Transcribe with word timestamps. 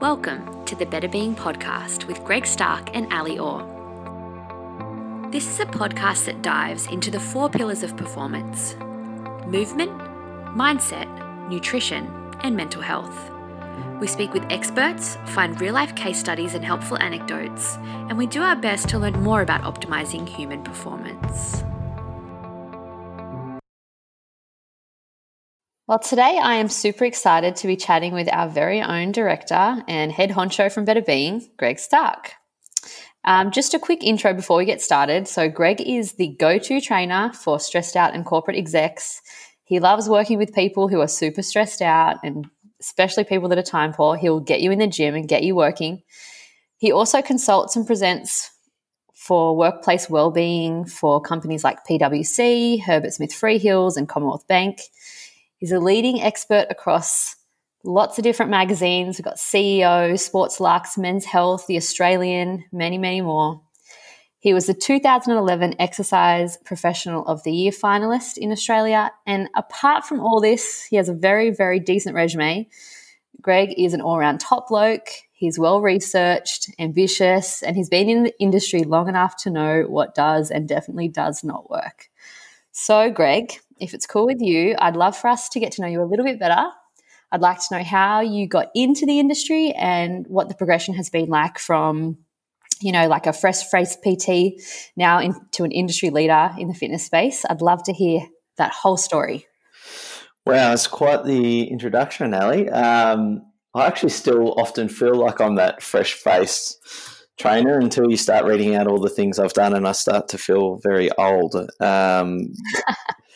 Welcome 0.00 0.64
to 0.66 0.76
the 0.76 0.86
Better 0.86 1.08
Being 1.08 1.34
Podcast 1.34 2.04
with 2.04 2.22
Greg 2.22 2.46
Stark 2.46 2.94
and 2.94 3.12
Ally 3.12 3.36
Orr. 3.36 3.64
This 5.32 5.48
is 5.48 5.58
a 5.58 5.66
podcast 5.66 6.26
that 6.26 6.40
dives 6.40 6.86
into 6.86 7.10
the 7.10 7.18
four 7.18 7.50
pillars 7.50 7.82
of 7.82 7.96
performance 7.96 8.76
movement, 9.48 9.90
mindset, 10.54 11.08
nutrition, 11.48 12.06
and 12.44 12.56
mental 12.56 12.80
health. 12.80 13.32
We 14.00 14.06
speak 14.06 14.32
with 14.32 14.44
experts, 14.50 15.18
find 15.26 15.60
real 15.60 15.74
life 15.74 15.96
case 15.96 16.20
studies 16.20 16.54
and 16.54 16.64
helpful 16.64 16.98
anecdotes, 16.98 17.76
and 17.82 18.16
we 18.16 18.28
do 18.28 18.40
our 18.40 18.54
best 18.54 18.88
to 18.90 19.00
learn 19.00 19.20
more 19.20 19.42
about 19.42 19.62
optimizing 19.62 20.28
human 20.28 20.62
performance. 20.62 21.64
Well, 25.88 25.98
today 25.98 26.38
I 26.38 26.56
am 26.56 26.68
super 26.68 27.06
excited 27.06 27.56
to 27.56 27.66
be 27.66 27.74
chatting 27.74 28.12
with 28.12 28.30
our 28.30 28.46
very 28.46 28.82
own 28.82 29.10
director 29.10 29.82
and 29.88 30.12
head 30.12 30.28
honcho 30.28 30.70
from 30.70 30.84
Better 30.84 31.00
Being, 31.00 31.48
Greg 31.56 31.78
Stark. 31.78 32.34
Um, 33.24 33.50
just 33.50 33.72
a 33.72 33.78
quick 33.78 34.04
intro 34.04 34.34
before 34.34 34.58
we 34.58 34.66
get 34.66 34.82
started. 34.82 35.26
So, 35.26 35.48
Greg 35.48 35.80
is 35.80 36.12
the 36.12 36.36
go 36.38 36.58
to 36.58 36.80
trainer 36.82 37.32
for 37.32 37.58
stressed 37.58 37.96
out 37.96 38.14
and 38.14 38.26
corporate 38.26 38.58
execs. 38.58 39.22
He 39.64 39.80
loves 39.80 40.10
working 40.10 40.36
with 40.36 40.54
people 40.54 40.88
who 40.88 41.00
are 41.00 41.08
super 41.08 41.40
stressed 41.40 41.80
out 41.80 42.18
and 42.22 42.46
especially 42.82 43.24
people 43.24 43.48
that 43.48 43.58
are 43.58 43.62
time 43.62 43.94
poor. 43.94 44.14
He'll 44.14 44.40
get 44.40 44.60
you 44.60 44.70
in 44.70 44.80
the 44.80 44.86
gym 44.86 45.14
and 45.14 45.26
get 45.26 45.42
you 45.42 45.54
working. 45.54 46.02
He 46.76 46.92
also 46.92 47.22
consults 47.22 47.76
and 47.76 47.86
presents 47.86 48.50
for 49.14 49.56
workplace 49.56 50.10
well-being 50.10 50.84
for 50.84 51.18
companies 51.18 51.64
like 51.64 51.86
PwC, 51.86 52.82
Herbert 52.82 53.14
Smith 53.14 53.32
Freehills, 53.32 53.96
and 53.96 54.06
Commonwealth 54.06 54.46
Bank. 54.46 54.80
He's 55.58 55.72
a 55.72 55.80
leading 55.80 56.20
expert 56.20 56.66
across 56.70 57.34
lots 57.84 58.18
of 58.18 58.24
different 58.24 58.50
magazines. 58.50 59.18
We've 59.18 59.24
got 59.24 59.36
CEO, 59.36 60.18
Sports 60.18 60.60
Lux, 60.60 60.96
Men's 60.96 61.24
Health, 61.24 61.66
The 61.66 61.76
Australian, 61.76 62.64
many, 62.72 62.96
many 62.96 63.20
more. 63.20 63.60
He 64.38 64.54
was 64.54 64.66
the 64.66 64.74
2011 64.74 65.74
Exercise 65.80 66.56
Professional 66.64 67.26
of 67.26 67.42
the 67.42 67.52
Year 67.52 67.72
finalist 67.72 68.38
in 68.38 68.52
Australia. 68.52 69.10
And 69.26 69.48
apart 69.56 70.04
from 70.04 70.20
all 70.20 70.40
this, 70.40 70.84
he 70.84 70.94
has 70.94 71.08
a 71.08 71.14
very, 71.14 71.50
very 71.50 71.80
decent 71.80 72.14
resume. 72.14 72.68
Greg 73.40 73.74
is 73.76 73.94
an 73.94 74.00
all 74.00 74.18
round 74.18 74.38
top 74.38 74.68
bloke. 74.68 75.08
He's 75.32 75.58
well 75.58 75.80
researched, 75.80 76.70
ambitious, 76.78 77.62
and 77.64 77.76
he's 77.76 77.88
been 77.88 78.08
in 78.08 78.24
the 78.24 78.40
industry 78.40 78.84
long 78.84 79.08
enough 79.08 79.36
to 79.42 79.50
know 79.50 79.82
what 79.88 80.14
does 80.14 80.52
and 80.52 80.68
definitely 80.68 81.08
does 81.08 81.42
not 81.42 81.68
work. 81.68 82.08
So, 82.70 83.10
Greg, 83.10 83.58
if 83.80 83.94
it's 83.94 84.06
cool 84.06 84.26
with 84.26 84.40
you, 84.40 84.74
I'd 84.78 84.96
love 84.96 85.16
for 85.16 85.28
us 85.28 85.48
to 85.50 85.60
get 85.60 85.72
to 85.72 85.82
know 85.82 85.88
you 85.88 86.02
a 86.02 86.04
little 86.04 86.24
bit 86.24 86.38
better. 86.38 86.68
I'd 87.30 87.40
like 87.40 87.58
to 87.58 87.76
know 87.76 87.84
how 87.84 88.20
you 88.20 88.48
got 88.48 88.68
into 88.74 89.04
the 89.04 89.18
industry 89.18 89.72
and 89.72 90.26
what 90.28 90.48
the 90.48 90.54
progression 90.54 90.94
has 90.94 91.10
been 91.10 91.28
like 91.28 91.58
from, 91.58 92.18
you 92.80 92.92
know, 92.92 93.06
like 93.06 93.26
a 93.26 93.32
fresh 93.32 93.62
face 93.64 93.96
PT 93.96 94.62
now 94.96 95.20
into 95.20 95.64
an 95.64 95.72
industry 95.72 96.10
leader 96.10 96.50
in 96.58 96.68
the 96.68 96.74
fitness 96.74 97.04
space. 97.04 97.44
I'd 97.48 97.60
love 97.60 97.82
to 97.84 97.92
hear 97.92 98.22
that 98.56 98.72
whole 98.72 98.96
story. 98.96 99.46
Wow, 100.46 100.72
it's 100.72 100.86
quite 100.86 101.24
the 101.24 101.64
introduction, 101.64 102.32
Ally. 102.32 102.66
Um, 102.68 103.42
I 103.74 103.86
actually 103.86 104.10
still 104.10 104.58
often 104.58 104.88
feel 104.88 105.14
like 105.14 105.40
I'm 105.40 105.56
that 105.56 105.82
fresh 105.82 106.14
faced 106.14 106.78
trainer 107.38 107.78
until 107.78 108.10
you 108.10 108.16
start 108.16 108.46
reading 108.46 108.74
out 108.74 108.86
all 108.86 108.98
the 108.98 109.08
things 109.08 109.38
I've 109.38 109.52
done 109.52 109.74
and 109.74 109.86
I 109.86 109.92
start 109.92 110.28
to 110.28 110.38
feel 110.38 110.80
very 110.82 111.10
old. 111.18 111.54
Um, 111.80 112.52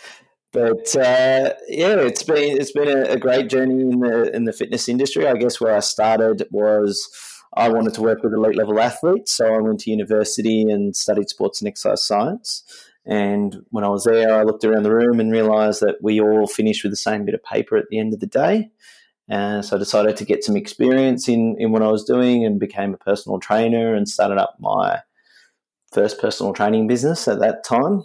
but 0.53 0.95
uh, 0.97 1.55
yeah, 1.69 1.97
it's 1.97 2.22
been 2.22 2.61
it's 2.61 2.72
been 2.72 2.89
a, 2.89 3.12
a, 3.12 3.19
great 3.19 3.48
journey 3.48 3.81
in 3.81 4.00
the 4.00 4.34
in 4.34 4.45
the 4.45 4.53
fitness 4.53 4.89
industry. 4.89 5.27
I 5.27 5.34
guess 5.34 5.61
where 5.61 5.75
I 5.75 5.81
started 5.81 6.47
was 6.50 7.09
I 7.55 7.69
wanted 7.69 7.94
to 7.94 8.03
work 8.03 8.22
with 8.22 8.34
elite 8.34 8.56
level 8.56 8.78
athletes, 8.78 9.33
so 9.33 9.55
I 9.55 9.61
went 9.61 9.81
to 9.81 9.91
university 9.91 10.62
and 10.62 10.94
studied 10.94 11.31
sports 11.31 11.60
and 11.60 11.69
exercise 11.69 12.03
science. 12.03 12.65
And 13.04 13.65
when 13.71 13.82
I 13.82 13.88
was 13.88 14.04
there, 14.04 14.38
I 14.38 14.43
looked 14.43 14.65
around 14.65 14.84
the 14.84 14.94
room 14.94 15.19
and 15.19 15.32
realised 15.32 15.81
that 15.81 15.97
we 16.03 16.21
all 16.21 16.47
finished 16.47 16.84
with 16.84 16.93
the 16.93 16.97
same 16.97 17.25
bit 17.25 17.34
of 17.34 17.43
paper 17.43 17.77
at 17.77 17.87
the 17.91 17.98
end 17.98 18.15
of 18.15 18.21
the 18.21 18.27
day. 18.27 18.71
And 19.28 19.65
so 19.65 19.77
I 19.77 19.78
decided 19.78 20.16
to 20.16 20.25
get 20.25 20.44
some 20.44 20.56
experience 20.56 21.28
in, 21.28 21.56
in 21.59 21.72
what 21.72 21.82
I 21.82 21.91
was 21.91 22.04
doing 22.04 22.44
and 22.44 22.60
became 22.60 22.94
a 22.94 22.98
personal 22.98 23.41
trainer 23.41 23.94
and 23.94 24.09
started 24.09 24.38
up 24.38 24.56
my 24.60 25.00
first 25.93 26.21
personal 26.21 26.53
training 26.53 26.87
business 26.87 27.27
at 27.27 27.41
that 27.41 27.65
time. 27.65 28.04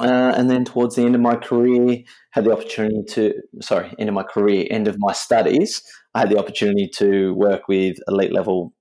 Uh, 0.00 0.32
and 0.36 0.50
then 0.50 0.64
towards 0.64 0.96
the 0.96 1.02
end 1.02 1.14
of 1.14 1.20
my 1.20 1.36
career, 1.36 1.98
had 2.32 2.44
the 2.44 2.52
opportunity 2.52 3.04
to 3.08 3.34
sorry, 3.60 3.92
end 3.98 4.08
of 4.08 4.14
my 4.14 4.24
career, 4.24 4.66
end 4.70 4.88
of 4.88 4.96
my 4.98 5.12
studies, 5.12 5.82
I 6.14 6.20
had 6.20 6.30
the 6.30 6.38
opportunity 6.38 6.88
to 6.96 7.34
work 7.34 7.68
with 7.68 7.98
elite 8.08 8.32
level 8.32 8.72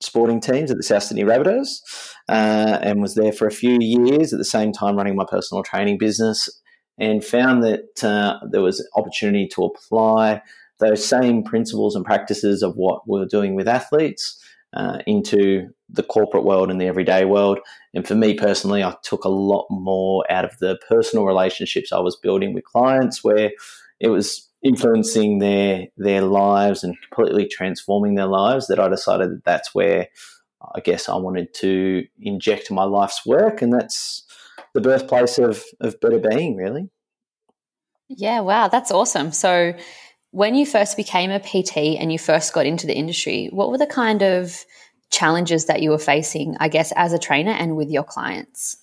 sporting 0.00 0.40
teams 0.40 0.70
at 0.70 0.76
the 0.76 0.82
South 0.82 1.02
Sydney 1.02 1.24
Rabbitohs, 1.24 1.80
uh, 2.28 2.78
and 2.82 3.00
was 3.00 3.14
there 3.14 3.32
for 3.32 3.46
a 3.46 3.52
few 3.52 3.78
years 3.80 4.32
at 4.32 4.38
the 4.38 4.44
same 4.44 4.72
time 4.72 4.96
running 4.96 5.16
my 5.16 5.24
personal 5.28 5.62
training 5.62 5.98
business, 5.98 6.48
and 6.98 7.24
found 7.24 7.62
that 7.62 8.04
uh, 8.04 8.38
there 8.50 8.62
was 8.62 8.86
opportunity 8.96 9.48
to 9.48 9.64
apply 9.64 10.42
those 10.80 11.04
same 11.04 11.42
principles 11.42 11.96
and 11.96 12.04
practices 12.04 12.62
of 12.62 12.74
what 12.76 13.02
we 13.08 13.20
are 13.20 13.26
doing 13.26 13.54
with 13.54 13.66
athletes 13.66 14.40
uh, 14.74 14.98
into 15.06 15.68
the 15.88 16.02
corporate 16.02 16.44
world 16.44 16.70
and 16.70 16.80
the 16.80 16.86
everyday 16.86 17.24
world. 17.24 17.58
And 17.94 18.06
for 18.06 18.14
me 18.14 18.34
personally, 18.34 18.84
I 18.84 18.94
took 19.02 19.24
a 19.24 19.30
lot 19.30 19.66
more 19.70 20.30
out 20.30 20.44
of 20.44 20.58
the 20.58 20.78
personal 20.88 21.24
relationships 21.24 21.92
I 21.92 22.00
was 22.00 22.16
building 22.16 22.52
with 22.52 22.64
clients, 22.64 23.24
where 23.24 23.50
it 24.00 24.08
was 24.08 24.48
influencing 24.62 25.38
their 25.38 25.86
their 25.96 26.22
lives 26.22 26.82
and 26.82 26.96
completely 27.00 27.46
transforming 27.46 28.14
their 28.14 28.26
lives. 28.26 28.66
That 28.66 28.80
I 28.80 28.88
decided 28.88 29.30
that 29.30 29.44
that's 29.44 29.74
where 29.74 30.08
I 30.74 30.80
guess 30.80 31.08
I 31.08 31.16
wanted 31.16 31.54
to 31.54 32.04
inject 32.20 32.70
my 32.70 32.84
life's 32.84 33.24
work, 33.24 33.62
and 33.62 33.72
that's 33.72 34.24
the 34.74 34.80
birthplace 34.80 35.38
of 35.38 35.64
of 35.80 36.00
better 36.00 36.18
being, 36.18 36.56
really. 36.56 36.90
Yeah, 38.08 38.40
wow, 38.40 38.68
that's 38.68 38.90
awesome. 38.90 39.32
So 39.32 39.74
when 40.30 40.54
you 40.54 40.66
first 40.66 40.96
became 40.96 41.30
a 41.30 41.40
PT 41.40 41.76
and 41.98 42.12
you 42.12 42.18
first 42.18 42.52
got 42.52 42.66
into 42.66 42.86
the 42.86 42.94
industry, 42.94 43.48
what 43.52 43.70
were 43.70 43.78
the 43.78 43.86
kind 43.86 44.22
of 44.22 44.64
challenges 45.10 45.66
that 45.66 45.82
you 45.82 45.90
were 45.90 45.98
facing, 45.98 46.56
I 46.60 46.68
guess, 46.68 46.92
as 46.96 47.12
a 47.12 47.18
trainer 47.18 47.52
and 47.52 47.76
with 47.76 47.90
your 47.90 48.04
clients? 48.04 48.76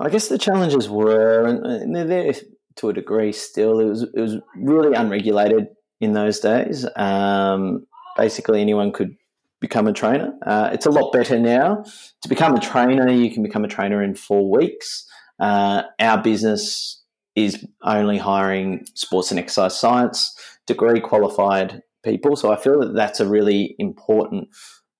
I 0.00 0.10
guess 0.10 0.28
the 0.28 0.38
challenges 0.38 0.88
were, 0.88 1.44
and 1.46 1.94
they're 1.94 2.04
there 2.04 2.34
to 2.76 2.88
a 2.88 2.92
degree 2.92 3.32
still. 3.32 3.78
It 3.78 3.84
was 3.84 4.02
it 4.02 4.20
was 4.20 4.36
really 4.56 4.94
unregulated 4.94 5.68
in 6.00 6.12
those 6.12 6.40
days. 6.40 6.86
Um, 6.96 7.86
basically, 8.16 8.60
anyone 8.60 8.92
could 8.92 9.16
become 9.60 9.86
a 9.86 9.92
trainer. 9.92 10.34
Uh, 10.44 10.70
it's 10.72 10.86
a 10.86 10.90
lot 10.90 11.12
better 11.12 11.38
now. 11.38 11.84
To 12.22 12.28
become 12.28 12.54
a 12.54 12.60
trainer, 12.60 13.10
you 13.10 13.32
can 13.32 13.42
become 13.42 13.64
a 13.64 13.68
trainer 13.68 14.02
in 14.02 14.14
four 14.14 14.50
weeks. 14.50 15.06
Uh, 15.38 15.84
our 16.00 16.22
business 16.22 17.03
is 17.36 17.66
only 17.82 18.18
hiring 18.18 18.84
sports 18.94 19.30
and 19.30 19.40
exercise 19.40 19.78
science 19.78 20.34
degree 20.66 21.00
qualified 21.00 21.82
people. 22.04 22.36
So 22.36 22.52
I 22.52 22.56
feel 22.56 22.80
that 22.80 22.94
that's 22.94 23.20
a 23.20 23.28
really 23.28 23.74
important 23.78 24.48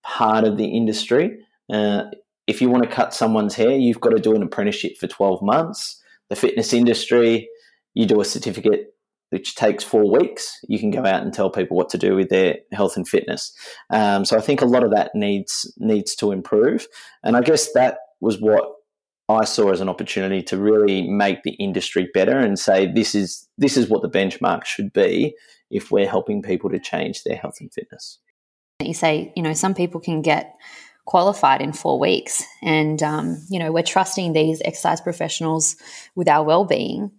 part 0.03 0.45
of 0.45 0.57
the 0.57 0.67
industry. 0.67 1.39
Uh, 1.73 2.05
if 2.47 2.61
you 2.61 2.69
want 2.69 2.83
to 2.83 2.91
cut 2.91 3.15
someone's 3.15 3.55
hair, 3.55 3.71
you've 3.71 4.01
got 4.01 4.11
to 4.11 4.21
do 4.21 4.35
an 4.35 4.43
apprenticeship 4.43 4.97
for 4.99 5.07
12 5.07 5.43
months. 5.43 6.03
The 6.29 6.37
fitness 6.37 6.73
industry, 6.73 7.49
you 7.95 8.07
do 8.07 8.21
a 8.21 8.25
certificate 8.25 8.95
which 9.35 9.57
takes 9.57 9.83
four 9.83 10.09
weeks. 10.09 10.61
You 10.69 10.79
can 10.79 10.93
go 10.93 11.01
out 11.01 11.23
and 11.23 11.33
tell 11.33 11.51
people 11.51 11.77
what 11.77 11.89
to 11.89 11.99
do 11.99 12.15
with 12.15 12.29
their 12.29 12.59
health 12.73 12.97
and 12.97 13.09
fitness. 13.09 13.53
Um, 13.91 14.25
so 14.25 14.37
I 14.37 14.41
think 14.41 14.63
a 14.63 14.65
lot 14.65 14.85
of 14.85 14.93
that 14.93 15.11
needs 15.13 15.73
needs 15.77 16.15
to 16.17 16.31
improve, 16.31 16.87
and 17.25 17.37
I 17.37 17.41
guess 17.41 17.73
that 17.73 17.97
was 18.21 18.41
what 18.41 18.65
I 19.29 19.45
saw 19.45 19.71
as 19.71 19.81
an 19.81 19.89
opportunity 19.89 20.43
to 20.45 20.59
really 20.59 21.09
make 21.09 21.43
the 21.43 21.53
industry 21.53 22.09
better 22.13 22.39
and 22.39 22.59
say 22.59 22.87
this 22.87 23.15
is 23.15 23.49
this 23.57 23.77
is 23.77 23.89
what 23.89 24.03
the 24.03 24.11
benchmark 24.11 24.65
should 24.65 24.93
be 24.93 25.35
if 25.71 25.91
we're 25.91 26.09
helping 26.09 26.43
people 26.43 26.71
to 26.71 26.79
change 26.79 27.23
their 27.25 27.37
health 27.37 27.57
and 27.61 27.73
fitness. 27.73 28.19
You 28.81 28.95
say, 28.95 29.33
you 29.35 29.43
know, 29.43 29.55
some 29.55 29.75
people 29.75 30.01
can 30.01 30.21
get 30.21 30.55
qualified 31.07 31.63
in 31.63 31.73
four 31.73 31.99
weeks, 31.99 32.45
and 32.63 33.03
um, 33.03 33.43
you 33.49 33.59
know, 33.59 33.73
we're 33.73 33.83
trusting 33.83 34.33
these 34.33 34.61
exercise 34.65 35.01
professionals 35.01 35.77
with 36.15 36.29
our 36.29 36.45
well-being. 36.45 37.11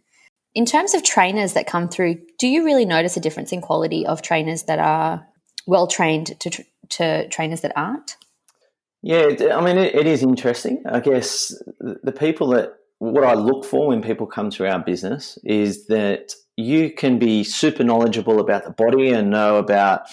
In 0.54 0.66
terms 0.66 0.94
of 0.94 1.04
trainers 1.04 1.54
that 1.54 1.68
come 1.68 1.90
through, 1.90 2.18
do 2.38 2.48
you 2.48 2.64
really 2.64 2.86
notice 2.86 3.18
a 3.18 3.20
difference 3.20 3.52
in 3.52 3.62
quality 3.62 4.06
of 4.06 4.22
trainers 4.22 4.64
that 4.64 4.80
are 4.80 5.28
well 5.68 5.88
trained 5.88 6.40
to, 6.40 6.64
to 6.90 7.28
trainers 7.30 7.62
that 7.62 7.74
aren't? 7.76 8.16
Yeah, 9.06 9.28
I 9.54 9.62
mean, 9.62 9.78
it, 9.78 9.94
it 9.94 10.08
is 10.08 10.24
interesting. 10.24 10.82
I 10.88 11.00
guess 11.00 11.54
the 11.80 12.12
people 12.12 12.48
that 12.50 12.74
what 12.98 13.24
I 13.24 13.36
look 13.36 13.64
for 13.64 13.90
when 13.90 14.02
people 14.02 14.26
come 14.26 14.50
to 14.50 14.68
our 14.68 14.80
business 14.80 15.38
is 15.44 15.86
that 15.88 16.34
you 16.58 16.92
can 16.92 17.20
be 17.20 17.44
super 17.44 17.84
knowledgeable 17.84 18.40
about 18.40 18.64
the 18.64 18.72
body 18.72 19.12
and 19.12 19.30
know 19.30 19.58
about 19.58 20.08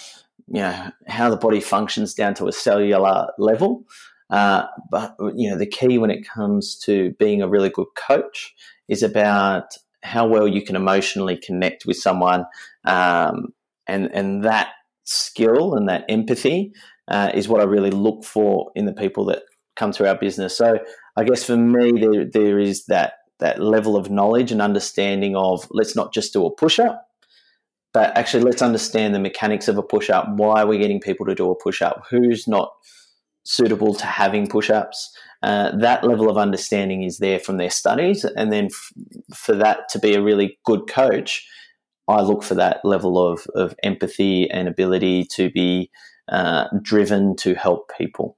you 0.47 0.61
know 0.61 0.91
how 1.09 1.31
the 1.31 1.39
body 1.39 1.59
functions 1.59 2.13
down 2.13 2.35
to 2.35 2.49
a 2.49 2.53
cellular 2.53 3.29
level. 3.39 3.87
Uh, 4.29 4.67
but 4.91 5.17
you 5.37 5.49
know 5.49 5.57
the 5.57 5.65
key 5.65 5.97
when 5.97 6.11
it 6.11 6.29
comes 6.29 6.77
to 6.81 7.13
being 7.19 7.41
a 7.41 7.49
really 7.49 7.71
good 7.71 7.89
coach 7.97 8.55
is 8.89 9.03
about 9.03 9.75
how 10.03 10.27
well 10.27 10.47
you 10.47 10.61
can 10.61 10.77
emotionally 10.77 11.39
connect 11.39 11.87
with 11.87 11.97
someone, 11.97 12.45
um, 12.85 13.55
and 13.87 14.11
and 14.13 14.45
that 14.45 14.73
skill 15.05 15.75
and 15.75 15.89
that 15.89 16.05
empathy 16.11 16.75
uh, 17.09 17.31
is 17.35 17.49
what 17.49 17.61
I 17.61 17.65
really 17.65 17.91
look 17.91 18.25
for 18.25 18.71
in 18.75 18.87
the 18.87 18.93
people 18.93 19.25
that 19.27 19.43
come 19.77 19.93
through 19.93 20.09
our 20.09 20.19
business. 20.19 20.57
So 20.57 20.79
I 21.17 21.25
guess 21.25 21.45
for 21.45 21.57
me, 21.57 21.93
there 21.93 22.25
there 22.25 22.59
is 22.59 22.87
that 22.87 23.15
that 23.39 23.61
level 23.61 23.97
of 23.97 24.11
knowledge 24.11 24.53
and 24.53 24.63
understanding 24.63 25.37
of 25.37 25.67
let's 25.71 25.97
not 25.97 26.13
just 26.13 26.33
do 26.33 26.47
a 26.47 26.55
push 26.55 26.79
up, 26.79 27.09
but 27.93 28.17
actually 28.17 28.45
let's 28.45 28.63
understand 28.63 29.15
the 29.15 29.19
mechanics 29.19 29.69
of 29.69 29.79
a 29.79 29.83
push 29.83 30.11
up. 30.11 30.29
Why 30.37 30.63
are 30.63 30.67
we 30.67 30.79
getting 30.79 31.01
people 31.01 31.27
to 31.27 31.35
do 31.35 31.51
a 31.51 31.57
push 31.57 31.83
up? 31.83 32.05
Who's 32.11 32.47
not 32.47 32.73
suitable 33.45 33.95
to 33.95 34.07
having 34.07 34.47
push 34.47 34.71
ups? 34.71 35.17
Uh, 35.43 35.77
that 35.77 36.05
level 36.05 36.31
of 36.31 36.39
understanding 36.39 37.03
is 37.03 37.19
there 37.19 37.41
from 37.41 37.57
their 37.57 37.71
studies, 37.71 38.25
and 38.25 38.53
then 38.53 38.67
f- 38.67 38.93
for 39.35 39.57
that 39.57 39.89
to 39.91 39.99
be 39.99 40.15
a 40.15 40.23
really 40.23 40.57
good 40.65 40.89
coach, 40.89 41.45
I 42.09 42.21
look 42.21 42.45
for 42.45 42.55
that 42.55 42.85
level 42.85 43.19
of, 43.19 43.47
of 43.57 43.75
empathy 43.83 44.49
and 44.49 44.69
ability 44.69 45.25
to 45.33 45.51
be 45.51 45.91
uh, 46.29 46.69
driven 46.83 47.37
to 47.37 47.55
help 47.55 47.91
people. 47.97 48.37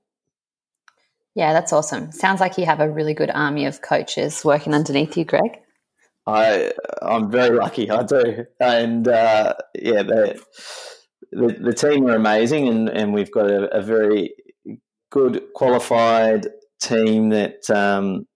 Yeah, 1.35 1.53
that's 1.53 1.73
awesome. 1.73 2.13
Sounds 2.13 2.41
like 2.41 2.59
you 2.59 2.67
have 2.67 2.81
a 2.81 2.89
really 2.89 3.15
good 3.15 3.31
army 3.31 3.67
of 3.67 3.83
coaches 3.83 4.45
working 4.45 4.73
underneath 4.73 5.17
you, 5.17 5.25
Greg. 5.25 5.61
I 6.27 6.73
I'm 7.03 7.31
very 7.31 7.57
lucky. 7.57 7.91
I 7.91 8.03
do, 8.03 8.47
and 8.61 9.07
uh, 9.07 9.55
yeah, 9.75 10.03
the, 10.03 10.43
the, 11.33 11.57
the 11.61 11.75
team 11.75 12.07
are 12.07 12.15
amazing, 12.15 12.69
and 12.69 12.89
and 12.89 13.13
we've 13.13 13.33
got 13.33 13.51
a, 13.51 13.77
a 13.77 13.83
very 13.83 14.35
good 15.11 15.43
qualified 15.55 16.47
team 16.81 17.31
that 17.31 17.69
um, 17.69 18.27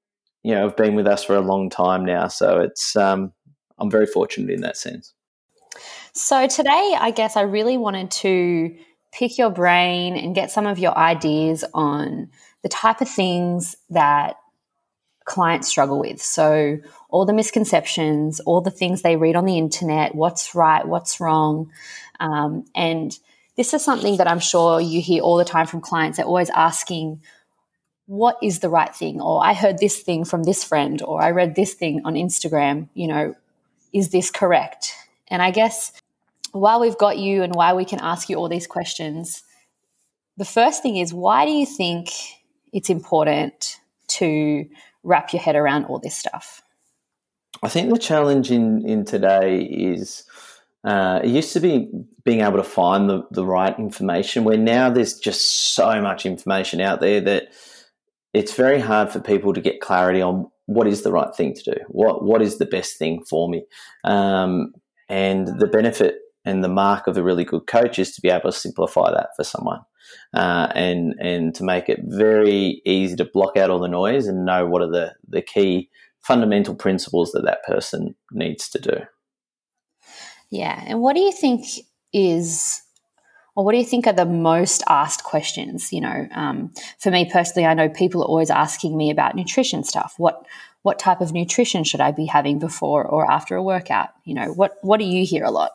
you 0.43 0.55
know 0.55 0.63
have 0.63 0.77
been 0.77 0.95
with 0.95 1.07
us 1.07 1.25
for 1.25 1.37
a 1.37 1.41
long 1.41 1.71
time 1.71 2.05
now. 2.05 2.29
So 2.29 2.61
it's 2.61 2.95
um, 2.97 3.33
I'm 3.79 3.91
very 3.91 4.07
fortunate 4.07 4.51
in 4.51 4.61
that 4.63 4.77
sense. 4.77 5.15
So 6.13 6.47
today, 6.49 6.97
I 6.99 7.13
guess 7.13 7.37
I 7.37 7.43
really 7.43 7.79
wanted 7.79 8.11
to 8.11 8.77
pick 9.13 9.39
your 9.39 9.51
brain 9.51 10.17
and 10.17 10.35
get 10.35 10.51
some 10.51 10.67
of 10.67 10.79
your 10.79 10.97
ideas 10.97 11.65
on 11.75 12.31
the 12.63 12.69
type 12.69 13.01
of 13.01 13.09
things 13.09 13.77
that 13.91 14.37
clients 15.25 15.69
struggle 15.69 16.01
with. 16.01 16.21
So, 16.21 16.79
all 17.11 17.25
the 17.25 17.33
misconceptions, 17.33 18.41
all 18.41 18.61
the 18.61 18.71
things 18.71 19.03
they 19.03 19.17
read 19.17 19.37
on 19.37 19.45
the 19.45 19.59
internet, 19.59 20.15
what's 20.15 20.55
right, 20.55 20.87
what's 20.87 21.21
wrong. 21.21 21.71
Um, 22.21 22.65
and 22.75 23.17
this 23.57 23.73
is 23.75 23.85
something 23.85 24.17
that 24.17 24.29
I'm 24.29 24.41
sure 24.41 24.81
you 24.81 25.01
hear 25.01 25.23
all 25.23 25.37
the 25.37 25.45
time 25.45 25.67
from 25.67 25.81
clients. 25.81 26.17
They're 26.17 26.27
always 26.27 26.51
asking, 26.51 27.23
what 28.07 28.39
is 28.43 28.61
the 28.61 28.69
right 28.69 28.95
thing? 28.95 29.21
Or 29.21 29.45
I 29.45 29.53
heard 29.53 29.79
this 29.79 30.01
thing 30.01 30.25
from 30.25 30.45
this 30.45 30.65
friend, 30.65 31.01
or 31.03 31.23
I 31.23 31.31
read 31.31 31.55
this 31.55 31.75
thing 31.75 32.03
on 32.05 32.15
Instagram. 32.15 32.89
You 32.95 33.09
know, 33.09 33.35
is 33.93 34.11
this 34.11 34.31
correct? 34.31 34.95
And 35.29 35.43
I 35.43 35.51
guess 35.51 35.93
while 36.61 36.81
we've 36.81 36.99
got 36.99 37.19
you 37.19 37.43
and 37.43 37.55
why 37.55 37.73
we 37.73 37.85
can 37.85 38.01
ask 38.01 38.29
you 38.29 38.37
all 38.37 38.49
these 38.49 38.67
questions, 38.67 39.43
the 40.37 40.45
first 40.45 40.83
thing 40.83 40.97
is 40.97 41.13
why 41.13 41.47
do 41.47 41.53
you 41.53 41.67
think 41.67 42.11
it's 42.73 42.91
important 42.91 43.81
to 44.09 44.67
wrap 45.03 45.33
your 45.33 45.43
head 45.43 45.57
around 45.57 45.85
all 45.87 45.99
this 45.99 46.17
stuff? 46.17 46.63
I 47.63 47.69
think 47.69 47.91
the 47.93 47.99
challenge 47.99 48.51
in, 48.51 48.89
in 48.89 49.05
today 49.05 49.63
is 49.63 50.25
uh, 50.85 51.21
it 51.25 51.31
used 51.31 51.53
to 51.55 51.61
be 51.61 51.91
being 52.25 52.41
able 52.41 52.59
to 52.59 52.63
find 52.63 53.11
the, 53.11 53.23
the 53.31 53.45
right 53.45 53.77
information, 53.79 54.45
where 54.45 54.57
now 54.57 54.91
there's 54.91 55.19
just 55.19 55.75
so 55.75 56.01
much 56.01 56.25
information 56.25 56.81
out 56.81 57.01
there 57.01 57.21
that 57.21 57.49
it's 58.33 58.55
very 58.55 58.79
hard 58.79 59.11
for 59.11 59.21
people 59.21 59.53
to 59.55 59.61
get 59.61 59.81
clarity 59.81 60.23
on 60.23 60.49
what 60.67 60.87
is 60.87 61.03
the 61.03 61.11
right 61.11 61.35
thing 61.35 61.55
to 61.55 61.63
do, 61.73 61.81
what 61.89 62.23
what 62.23 62.43
is 62.43 62.59
the 62.59 62.67
best 62.67 62.99
thing 62.99 63.25
for 63.25 63.49
me, 63.49 63.65
um, 64.05 64.73
and 65.09 65.59
the 65.59 65.67
benefit 65.67 66.19
and 66.45 66.63
the 66.63 66.69
mark 66.69 67.07
of 67.07 67.17
a 67.17 67.23
really 67.23 67.45
good 67.45 67.67
coach 67.67 67.99
is 67.99 68.13
to 68.15 68.21
be 68.21 68.29
able 68.29 68.51
to 68.51 68.53
simplify 68.53 69.11
that 69.11 69.31
for 69.37 69.45
someone 69.45 69.81
uh, 70.35 70.69
and 70.75 71.15
and 71.21 71.55
to 71.55 71.65
make 71.65 71.89
it 71.89 72.01
very 72.05 72.83
easy 72.85 73.17
to 73.17 73.25
block 73.25 73.57
out 73.57 73.71
all 73.71 73.79
the 73.79 73.89
noise 73.89 74.27
and 74.27 74.45
know 74.45 74.67
what 74.67 74.83
are 74.83 74.91
the 74.91 75.15
the 75.29 75.43
key 75.43 75.89
fundamental 76.21 76.75
principles 76.75 77.33
that 77.33 77.45
that 77.45 77.65
person 77.65 78.15
needs 78.33 78.69
to 78.69 78.79
do. 78.79 78.97
Yeah, 80.51 80.83
and 80.87 81.01
what 81.01 81.15
do 81.15 81.21
you 81.21 81.33
think 81.33 81.65
is 82.13 82.83
or 83.55 83.65
what 83.65 83.73
do 83.73 83.79
you 83.79 83.85
think 83.85 84.07
are 84.07 84.13
the 84.13 84.25
most 84.25 84.85
asked 84.89 85.25
questions? 85.25 85.93
You 85.93 86.01
know, 86.01 86.29
um, 86.33 86.73
for 87.01 87.11
me 87.11 87.29
personally, 87.31 87.67
I 87.67 87.75
know 87.75 87.89
people 87.89 88.23
are 88.23 88.29
always 88.29 88.51
asking 88.51 88.97
me 88.97 89.11
about 89.11 89.35
nutrition 89.35 89.85
stuff. 89.85 90.15
What 90.17 90.47
what 90.83 90.99
type 90.99 91.21
of 91.21 91.33
nutrition 91.33 91.85
should 91.85 92.01
I 92.01 92.13
be 92.13 92.27
having 92.27 92.59
before 92.59 93.05
or 93.05 93.31
after 93.31 93.57
a 93.57 93.63
workout? 93.63 94.11
You 94.25 94.35
know, 94.35 94.53
what 94.53 94.77
what 94.83 94.99
do 94.99 95.05
you 95.05 95.27
hear 95.27 95.45
a 95.45 95.51
lot? 95.51 95.73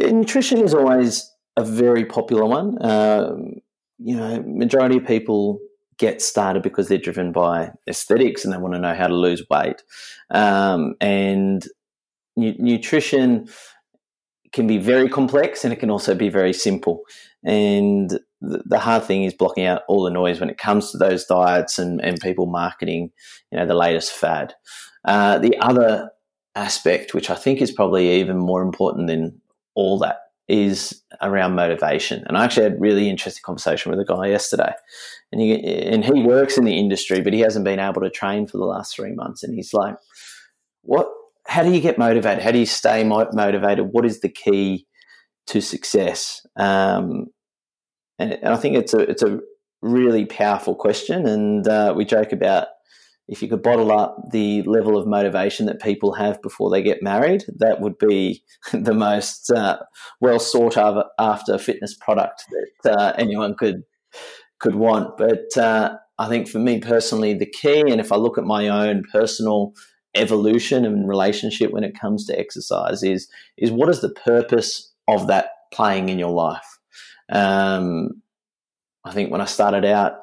Yeah, 0.00 0.12
nutrition 0.12 0.62
is 0.62 0.72
always 0.72 1.30
a 1.58 1.64
very 1.64 2.06
popular 2.06 2.46
one. 2.46 2.78
Um, 2.80 3.56
you 3.98 4.16
know, 4.16 4.42
majority 4.46 4.96
of 4.96 5.06
people 5.06 5.58
get 5.98 6.22
started 6.22 6.62
because 6.62 6.88
they're 6.88 6.96
driven 6.96 7.32
by 7.32 7.72
aesthetics 7.86 8.42
and 8.42 8.54
they 8.54 8.56
want 8.56 8.72
to 8.72 8.80
know 8.80 8.94
how 8.94 9.08
to 9.08 9.14
lose 9.14 9.44
weight. 9.50 9.82
Um, 10.30 10.94
and 11.02 11.62
nu- 12.34 12.56
nutrition 12.58 13.48
can 14.52 14.66
be 14.66 14.78
very 14.78 15.06
complex 15.06 15.64
and 15.64 15.72
it 15.72 15.80
can 15.80 15.90
also 15.90 16.14
be 16.14 16.30
very 16.30 16.54
simple. 16.54 17.02
And 17.44 18.10
the, 18.40 18.62
the 18.64 18.78
hard 18.78 19.04
thing 19.04 19.24
is 19.24 19.34
blocking 19.34 19.66
out 19.66 19.82
all 19.86 20.04
the 20.04 20.10
noise 20.10 20.40
when 20.40 20.48
it 20.48 20.56
comes 20.56 20.90
to 20.90 20.98
those 20.98 21.26
diets 21.26 21.78
and, 21.78 22.00
and 22.02 22.18
people 22.20 22.46
marketing, 22.46 23.10
you 23.52 23.58
know, 23.58 23.66
the 23.66 23.74
latest 23.74 24.12
fad. 24.12 24.54
Uh, 25.04 25.38
the 25.38 25.58
other 25.58 26.10
aspect, 26.54 27.12
which 27.12 27.28
I 27.28 27.34
think 27.34 27.60
is 27.60 27.70
probably 27.70 28.18
even 28.18 28.38
more 28.38 28.62
important 28.62 29.06
than 29.06 29.42
all 29.74 29.98
that 30.00 30.18
is 30.48 31.02
around 31.22 31.54
motivation. 31.54 32.24
And 32.26 32.36
I 32.36 32.44
actually 32.44 32.64
had 32.64 32.72
a 32.72 32.78
really 32.78 33.08
interesting 33.08 33.42
conversation 33.44 33.90
with 33.90 34.00
a 34.00 34.04
guy 34.04 34.26
yesterday, 34.26 34.72
and 35.30 35.40
he 35.40 35.54
and 35.62 36.04
he 36.04 36.22
works 36.22 36.58
in 36.58 36.64
the 36.64 36.76
industry, 36.76 37.20
but 37.20 37.32
he 37.32 37.40
hasn't 37.40 37.64
been 37.64 37.78
able 37.78 38.00
to 38.02 38.10
train 38.10 38.46
for 38.46 38.58
the 38.58 38.64
last 38.64 38.94
three 38.94 39.12
months. 39.12 39.42
And 39.44 39.54
he's 39.54 39.72
like, 39.72 39.94
"What? 40.82 41.08
How 41.46 41.62
do 41.62 41.70
you 41.70 41.80
get 41.80 41.98
motivated? 41.98 42.42
How 42.42 42.50
do 42.50 42.58
you 42.58 42.66
stay 42.66 43.04
motivated? 43.04 43.88
What 43.92 44.04
is 44.04 44.20
the 44.20 44.28
key 44.28 44.86
to 45.46 45.60
success?" 45.60 46.44
Um, 46.56 47.26
and, 48.18 48.32
and, 48.32 48.48
I 48.48 48.56
think 48.56 48.76
it's 48.76 48.92
a 48.92 48.98
it's 48.98 49.22
a 49.22 49.38
really 49.82 50.26
powerful 50.26 50.74
question, 50.74 51.26
and 51.26 51.66
uh, 51.68 51.94
we 51.96 52.04
joke 52.04 52.32
about 52.32 52.68
if 53.30 53.40
you 53.40 53.48
could 53.48 53.62
bottle 53.62 53.92
up 53.92 54.16
the 54.32 54.62
level 54.62 54.98
of 54.98 55.06
motivation 55.06 55.66
that 55.66 55.80
people 55.80 56.12
have 56.14 56.42
before 56.42 56.68
they 56.68 56.82
get 56.82 57.00
married, 57.00 57.44
that 57.58 57.80
would 57.80 57.96
be 57.96 58.42
the 58.72 58.92
most 58.92 59.50
uh, 59.52 59.78
well 60.20 60.40
sought 60.40 60.76
after 61.18 61.56
fitness 61.56 61.94
product 61.94 62.44
that 62.82 62.98
uh, 62.98 63.12
anyone 63.16 63.54
could 63.54 63.84
could 64.58 64.74
want. 64.74 65.16
But 65.16 65.56
uh, 65.56 65.96
I 66.18 66.28
think 66.28 66.48
for 66.48 66.58
me 66.58 66.80
personally, 66.80 67.32
the 67.32 67.46
key, 67.46 67.80
and 67.80 68.00
if 68.00 68.10
I 68.10 68.16
look 68.16 68.36
at 68.36 68.44
my 68.44 68.68
own 68.68 69.04
personal 69.12 69.74
evolution 70.16 70.84
and 70.84 71.08
relationship 71.08 71.70
when 71.70 71.84
it 71.84 71.98
comes 71.98 72.26
to 72.26 72.38
exercise, 72.38 73.04
is 73.04 73.28
is 73.56 73.70
what 73.70 73.88
is 73.88 74.00
the 74.00 74.10
purpose 74.10 74.92
of 75.06 75.28
that 75.28 75.50
playing 75.72 76.08
in 76.08 76.18
your 76.18 76.32
life? 76.32 76.78
Um, 77.30 78.22
I 79.04 79.12
think 79.12 79.30
when 79.30 79.40
I 79.40 79.44
started 79.46 79.84
out 79.84 80.14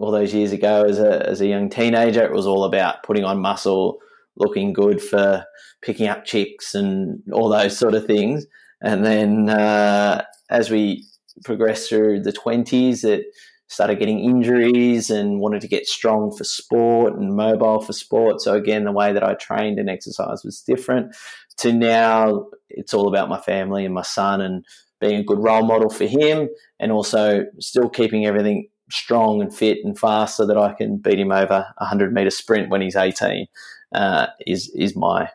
all 0.00 0.10
those 0.10 0.32
years 0.32 0.52
ago 0.52 0.84
as 0.84 0.98
a, 0.98 1.28
as 1.28 1.40
a 1.40 1.46
young 1.46 1.68
teenager, 1.68 2.24
it 2.24 2.32
was 2.32 2.46
all 2.46 2.64
about 2.64 3.02
putting 3.02 3.24
on 3.24 3.40
muscle, 3.40 3.98
looking 4.36 4.72
good 4.72 5.00
for 5.00 5.44
picking 5.82 6.08
up 6.08 6.24
chicks 6.24 6.74
and 6.74 7.22
all 7.32 7.50
those 7.50 7.76
sort 7.76 7.94
of 7.94 8.06
things. 8.06 8.46
And 8.82 9.04
then 9.04 9.50
uh, 9.50 10.24
as 10.48 10.70
we 10.70 11.04
progressed 11.44 11.90
through 11.90 12.22
the 12.22 12.32
20s, 12.32 13.04
it 13.04 13.26
started 13.68 13.98
getting 13.98 14.20
injuries 14.20 15.10
and 15.10 15.38
wanted 15.38 15.60
to 15.60 15.68
get 15.68 15.86
strong 15.86 16.34
for 16.34 16.44
sport 16.44 17.14
and 17.14 17.36
mobile 17.36 17.80
for 17.80 17.92
sport. 17.92 18.40
So 18.40 18.54
again, 18.54 18.84
the 18.84 18.92
way 18.92 19.12
that 19.12 19.22
I 19.22 19.34
trained 19.34 19.78
and 19.78 19.90
exercised 19.90 20.44
was 20.44 20.62
different. 20.62 21.14
To 21.58 21.72
now, 21.72 22.46
it's 22.70 22.94
all 22.94 23.06
about 23.06 23.28
my 23.28 23.38
family 23.38 23.84
and 23.84 23.94
my 23.94 24.02
son 24.02 24.40
and 24.40 24.64
being 24.98 25.20
a 25.20 25.24
good 25.24 25.38
role 25.38 25.64
model 25.64 25.88
for 25.88 26.06
him, 26.06 26.48
and 26.78 26.90
also 26.90 27.44
still 27.58 27.88
keeping 27.88 28.26
everything 28.26 28.68
strong 28.90 29.40
and 29.40 29.54
fit 29.54 29.78
and 29.84 29.98
fast 29.98 30.36
so 30.36 30.46
that 30.46 30.56
I 30.56 30.72
can 30.72 30.96
beat 30.96 31.18
him 31.18 31.32
over 31.32 31.66
a 31.78 31.84
100 31.84 32.12
meter 32.12 32.30
sprint 32.30 32.70
when 32.70 32.80
he's 32.80 32.96
18 32.96 33.46
uh, 33.94 34.26
is, 34.46 34.70
is 34.74 34.96
my 34.96 35.30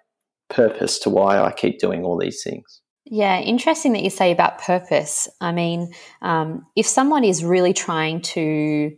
purpose 0.50 1.00
to 1.00 1.10
why 1.10 1.40
I 1.40 1.52
keep 1.52 1.80
doing 1.80 2.04
all 2.04 2.18
these 2.18 2.44
things. 2.44 2.82
Yeah, 3.06 3.40
interesting 3.40 3.94
that 3.94 4.04
you 4.04 4.10
say 4.10 4.32
about 4.32 4.58
purpose. 4.58 5.28
I 5.40 5.52
mean, 5.52 5.94
um, 6.22 6.66
if 6.76 6.88
someone 6.88 7.24
is 7.24 7.44
really 7.44 7.74
trying 7.74 8.22
to 8.22 8.96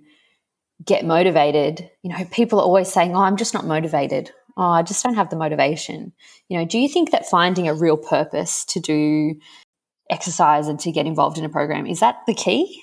get 0.85 1.05
motivated, 1.05 1.89
you 2.03 2.11
know, 2.11 2.23
people 2.31 2.59
are 2.59 2.65
always 2.65 2.91
saying, 2.91 3.15
Oh, 3.15 3.21
I'm 3.21 3.35
just 3.35 3.53
not 3.53 3.65
motivated. 3.65 4.31
Oh, 4.55 4.63
I 4.63 4.81
just 4.81 5.03
don't 5.03 5.15
have 5.15 5.29
the 5.29 5.35
motivation. 5.35 6.13
You 6.47 6.57
know, 6.57 6.65
do 6.65 6.79
you 6.79 6.87
think 6.87 7.11
that 7.11 7.27
finding 7.27 7.67
a 7.67 7.75
real 7.75 7.97
purpose 7.97 8.65
to 8.65 8.79
do 8.79 9.35
exercise 10.09 10.67
and 10.67 10.79
to 10.79 10.91
get 10.91 11.05
involved 11.05 11.37
in 11.37 11.43
a 11.43 11.49
program 11.49 11.85
is 11.85 11.99
that 11.99 12.19
the 12.27 12.33
key? 12.33 12.81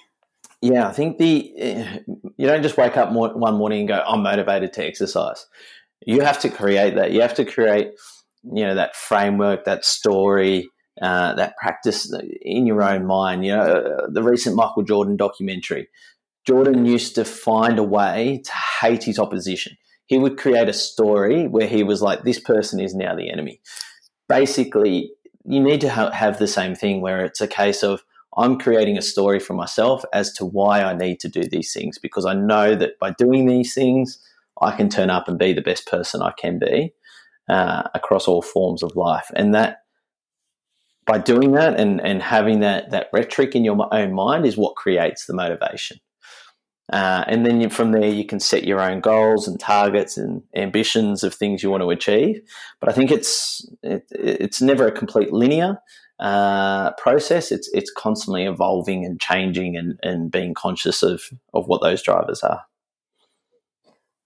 Yeah, 0.64 0.88
I 0.88 0.92
think 0.92 1.18
the 1.18 1.52
eh, 1.58 1.98
you 2.38 2.46
don't 2.46 2.62
just 2.62 2.78
wake 2.78 2.96
up 2.96 3.12
one 3.12 3.54
morning 3.56 3.80
and 3.80 3.88
go, 3.88 4.02
"I'm 4.06 4.22
motivated 4.22 4.72
to 4.72 4.86
exercise." 4.86 5.44
You 6.06 6.22
have 6.22 6.38
to 6.38 6.48
create 6.48 6.94
that. 6.94 7.12
You 7.12 7.20
have 7.20 7.34
to 7.34 7.44
create, 7.44 7.88
you 8.44 8.64
know, 8.64 8.74
that 8.74 8.96
framework, 8.96 9.66
that 9.66 9.84
story, 9.84 10.70
uh, 11.02 11.34
that 11.34 11.58
practice 11.58 12.10
in 12.40 12.66
your 12.66 12.82
own 12.82 13.04
mind. 13.04 13.44
You 13.44 13.56
know, 13.56 13.60
uh, 13.60 14.06
the 14.10 14.22
recent 14.22 14.56
Michael 14.56 14.84
Jordan 14.84 15.18
documentary. 15.18 15.88
Jordan 16.46 16.86
used 16.86 17.14
to 17.16 17.26
find 17.26 17.78
a 17.78 17.82
way 17.82 18.40
to 18.42 18.52
hate 18.80 19.04
his 19.04 19.18
opposition. 19.18 19.76
He 20.06 20.16
would 20.16 20.38
create 20.38 20.70
a 20.70 20.72
story 20.72 21.46
where 21.46 21.68
he 21.68 21.82
was 21.82 22.00
like, 22.00 22.22
"This 22.22 22.40
person 22.40 22.80
is 22.80 22.94
now 22.94 23.14
the 23.14 23.30
enemy." 23.30 23.60
Basically, 24.30 25.12
you 25.44 25.60
need 25.60 25.82
to 25.82 25.90
ha- 25.90 26.12
have 26.12 26.38
the 26.38 26.48
same 26.48 26.74
thing 26.74 27.02
where 27.02 27.22
it's 27.22 27.42
a 27.42 27.46
case 27.46 27.82
of 27.82 28.02
I'm 28.36 28.58
creating 28.58 28.98
a 28.98 29.02
story 29.02 29.38
for 29.38 29.54
myself 29.54 30.04
as 30.12 30.32
to 30.34 30.44
why 30.44 30.82
I 30.82 30.94
need 30.94 31.20
to 31.20 31.28
do 31.28 31.42
these 31.42 31.72
things 31.72 31.98
because 31.98 32.26
I 32.26 32.34
know 32.34 32.74
that 32.74 32.98
by 32.98 33.12
doing 33.12 33.46
these 33.46 33.74
things, 33.74 34.18
I 34.60 34.76
can 34.76 34.88
turn 34.88 35.10
up 35.10 35.28
and 35.28 35.38
be 35.38 35.52
the 35.52 35.62
best 35.62 35.86
person 35.86 36.22
I 36.22 36.32
can 36.32 36.58
be 36.58 36.92
uh, 37.48 37.84
across 37.94 38.26
all 38.26 38.42
forms 38.42 38.82
of 38.82 38.96
life. 38.96 39.30
And 39.34 39.54
that 39.54 39.82
by 41.06 41.18
doing 41.18 41.52
that 41.52 41.78
and, 41.78 42.00
and 42.00 42.22
having 42.22 42.60
that, 42.60 42.90
that 42.90 43.08
rhetoric 43.12 43.54
in 43.54 43.64
your 43.64 43.88
own 43.94 44.14
mind 44.14 44.46
is 44.46 44.56
what 44.56 44.76
creates 44.76 45.26
the 45.26 45.34
motivation. 45.34 45.98
Uh, 46.92 47.24
and 47.26 47.46
then 47.46 47.60
you, 47.60 47.70
from 47.70 47.92
there, 47.92 48.08
you 48.08 48.26
can 48.26 48.38
set 48.38 48.64
your 48.64 48.80
own 48.80 49.00
goals 49.00 49.48
and 49.48 49.58
targets 49.58 50.18
and 50.18 50.42
ambitions 50.54 51.24
of 51.24 51.34
things 51.34 51.62
you 51.62 51.70
want 51.70 51.82
to 51.82 51.90
achieve. 51.90 52.42
But 52.80 52.90
I 52.90 52.92
think 52.92 53.10
it's 53.10 53.66
it, 53.82 54.06
it's 54.10 54.60
never 54.60 54.86
a 54.86 54.92
complete 54.92 55.32
linear 55.32 55.78
uh, 56.20 56.92
process. 56.92 57.52
It's 57.52 57.68
it's 57.72 57.90
constantly 57.90 58.44
evolving 58.44 59.04
and 59.04 59.20
changing 59.20 59.76
and, 59.76 59.98
and 60.02 60.30
being 60.30 60.54
conscious 60.54 61.02
of 61.02 61.22
of 61.52 61.66
what 61.66 61.82
those 61.82 62.02
drivers 62.02 62.42
are. 62.42 62.62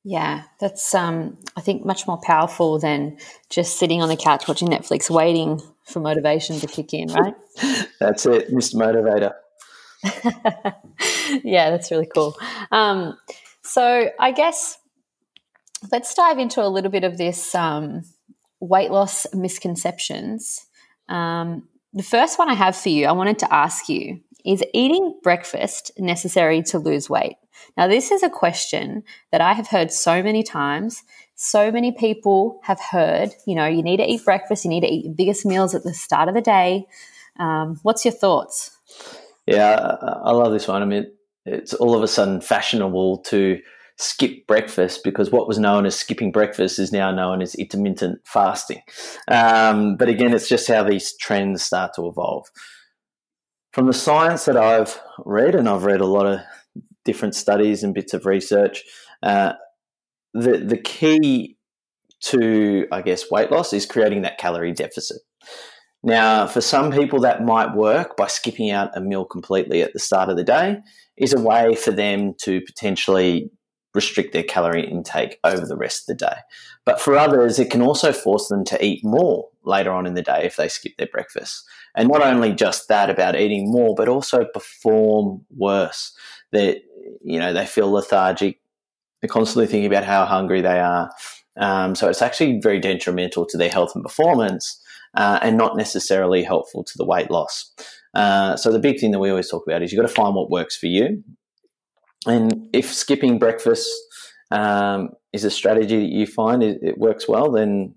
Yeah, 0.04 0.44
that's 0.60 0.94
um, 0.94 1.36
I 1.56 1.60
think 1.60 1.84
much 1.84 2.06
more 2.06 2.18
powerful 2.22 2.78
than 2.78 3.18
just 3.50 3.78
sitting 3.78 4.00
on 4.00 4.08
the 4.08 4.16
couch 4.16 4.48
watching 4.48 4.68
Netflix, 4.68 5.10
waiting 5.10 5.60
for 5.84 6.00
motivation 6.00 6.58
to 6.60 6.66
kick 6.66 6.94
in. 6.94 7.08
Right? 7.08 7.34
that's 8.00 8.24
it, 8.26 8.50
Mr. 8.52 8.76
Motivator. 8.76 9.32
yeah, 11.44 11.70
that's 11.70 11.90
really 11.90 12.08
cool. 12.14 12.36
Um, 12.70 13.18
so 13.62 14.10
I 14.18 14.32
guess 14.32 14.78
let's 15.92 16.14
dive 16.14 16.38
into 16.38 16.64
a 16.64 16.68
little 16.68 16.90
bit 16.90 17.04
of 17.04 17.18
this 17.18 17.54
um, 17.54 18.02
weight 18.60 18.90
loss 18.90 19.26
misconceptions. 19.34 20.66
Um, 21.08 21.68
the 21.92 22.02
first 22.02 22.38
one 22.38 22.48
I 22.48 22.54
have 22.54 22.76
for 22.76 22.88
you, 22.88 23.06
I 23.06 23.12
wanted 23.12 23.38
to 23.40 23.54
ask 23.54 23.88
you 23.88 24.20
is 24.44 24.64
eating 24.72 25.14
breakfast 25.22 25.90
necessary 25.98 26.62
to 26.62 26.78
lose 26.78 27.10
weight? 27.10 27.36
Now, 27.76 27.86
this 27.86 28.10
is 28.10 28.22
a 28.22 28.30
question 28.30 29.02
that 29.30 29.40
I 29.40 29.52
have 29.52 29.68
heard 29.68 29.92
so 29.92 30.22
many 30.22 30.42
times. 30.42 31.02
So 31.34 31.70
many 31.70 31.92
people 31.92 32.60
have 32.62 32.80
heard, 32.80 33.30
you 33.46 33.54
know, 33.54 33.66
you 33.66 33.82
need 33.82 33.98
to 33.98 34.06
eat 34.06 34.24
breakfast, 34.24 34.64
you 34.64 34.70
need 34.70 34.80
to 34.80 34.88
eat 34.88 35.04
your 35.04 35.14
biggest 35.14 35.44
meals 35.44 35.74
at 35.74 35.84
the 35.84 35.94
start 35.94 36.28
of 36.28 36.34
the 36.34 36.40
day. 36.40 36.86
Um, 37.38 37.78
what's 37.82 38.04
your 38.04 38.14
thoughts? 38.14 38.76
Yeah, 39.46 39.74
I 39.76 40.32
love 40.32 40.52
this 40.52 40.66
one. 40.66 40.82
I 40.82 40.84
mean, 40.84 41.06
it's 41.46 41.74
all 41.74 41.94
of 41.94 42.02
a 42.02 42.08
sudden 42.08 42.40
fashionable 42.40 43.18
to 43.18 43.60
skip 43.98 44.46
breakfast 44.46 45.02
because 45.02 45.30
what 45.30 45.48
was 45.48 45.58
known 45.58 45.84
as 45.84 45.96
skipping 45.96 46.30
breakfast 46.30 46.78
is 46.78 46.92
now 46.92 47.10
known 47.10 47.42
as 47.42 47.54
intermittent 47.56 48.20
fasting. 48.24 48.80
Um, 49.26 49.96
but 49.96 50.08
again, 50.08 50.32
it's 50.32 50.48
just 50.48 50.68
how 50.68 50.84
these 50.84 51.16
trends 51.16 51.64
start 51.64 51.94
to 51.96 52.06
evolve. 52.06 52.46
From 53.72 53.86
the 53.86 53.92
science 53.92 54.44
that 54.44 54.56
I've 54.56 55.00
read, 55.24 55.54
and 55.54 55.68
I've 55.68 55.84
read 55.84 56.00
a 56.00 56.06
lot 56.06 56.26
of 56.26 56.40
different 57.04 57.34
studies 57.34 57.82
and 57.82 57.94
bits 57.94 58.14
of 58.14 58.24
research, 58.24 58.82
uh, 59.22 59.54
the 60.32 60.58
the 60.58 60.78
key 60.78 61.56
to 62.20 62.86
I 62.92 63.02
guess 63.02 63.30
weight 63.30 63.50
loss 63.50 63.72
is 63.72 63.86
creating 63.86 64.22
that 64.22 64.38
calorie 64.38 64.72
deficit. 64.72 65.18
Now, 66.02 66.46
for 66.46 66.60
some 66.60 66.92
people, 66.92 67.20
that 67.20 67.44
might 67.44 67.74
work 67.74 68.16
by 68.16 68.28
skipping 68.28 68.70
out 68.70 68.96
a 68.96 69.00
meal 69.00 69.24
completely 69.24 69.82
at 69.82 69.92
the 69.92 69.98
start 69.98 70.28
of 70.28 70.36
the 70.36 70.44
day, 70.44 70.78
is 71.16 71.32
a 71.32 71.40
way 71.40 71.74
for 71.74 71.90
them 71.90 72.34
to 72.42 72.60
potentially 72.60 73.50
restrict 73.94 74.32
their 74.32 74.42
calorie 74.42 74.88
intake 74.88 75.38
over 75.44 75.66
the 75.66 75.76
rest 75.76 76.02
of 76.02 76.18
the 76.18 76.26
day. 76.26 76.36
But 76.84 77.00
for 77.00 77.16
others, 77.16 77.58
it 77.58 77.70
can 77.70 77.82
also 77.82 78.12
force 78.12 78.48
them 78.48 78.64
to 78.66 78.84
eat 78.84 79.04
more 79.04 79.48
later 79.64 79.90
on 79.90 80.06
in 80.06 80.14
the 80.14 80.22
day 80.22 80.42
if 80.44 80.56
they 80.56 80.68
skip 80.68 80.96
their 80.96 81.08
breakfast. 81.08 81.64
And 81.94 82.08
not 82.08 82.22
only 82.22 82.52
just 82.52 82.88
that 82.88 83.10
about 83.10 83.36
eating 83.36 83.70
more, 83.70 83.94
but 83.94 84.08
also 84.08 84.44
perform 84.44 85.44
worse. 85.56 86.12
That 86.52 86.78
you 87.22 87.38
know 87.38 87.52
they 87.52 87.66
feel 87.66 87.90
lethargic, 87.90 88.60
they're 89.20 89.28
constantly 89.28 89.66
thinking 89.66 89.86
about 89.86 90.04
how 90.04 90.24
hungry 90.24 90.60
they 90.60 90.80
are. 90.80 91.10
Um, 91.58 91.94
so 91.94 92.08
it's 92.08 92.22
actually 92.22 92.60
very 92.60 92.78
detrimental 92.78 93.44
to 93.46 93.58
their 93.58 93.68
health 93.68 93.92
and 93.94 94.04
performance 94.04 94.80
uh, 95.14 95.40
and 95.42 95.56
not 95.56 95.76
necessarily 95.76 96.42
helpful 96.42 96.84
to 96.84 96.92
the 96.96 97.04
weight 97.04 97.30
loss. 97.30 97.72
Uh, 98.14 98.56
so 98.56 98.72
the 98.72 98.78
big 98.78 99.00
thing 99.00 99.10
that 99.10 99.18
we 99.18 99.30
always 99.30 99.50
talk 99.50 99.64
about 99.66 99.82
is 99.82 99.92
you've 99.92 100.00
got 100.00 100.08
to 100.08 100.14
find 100.14 100.34
what 100.34 100.50
works 100.50 100.76
for 100.76 100.86
you. 100.86 101.22
And 102.28 102.68
if 102.74 102.92
skipping 102.92 103.38
breakfast 103.38 103.88
um, 104.50 105.10
is 105.32 105.44
a 105.44 105.50
strategy 105.50 105.98
that 105.98 106.12
you 106.12 106.26
find 106.26 106.62
it, 106.62 106.78
it, 106.82 106.98
works 106.98 107.26
well, 107.26 107.50
then 107.50 107.94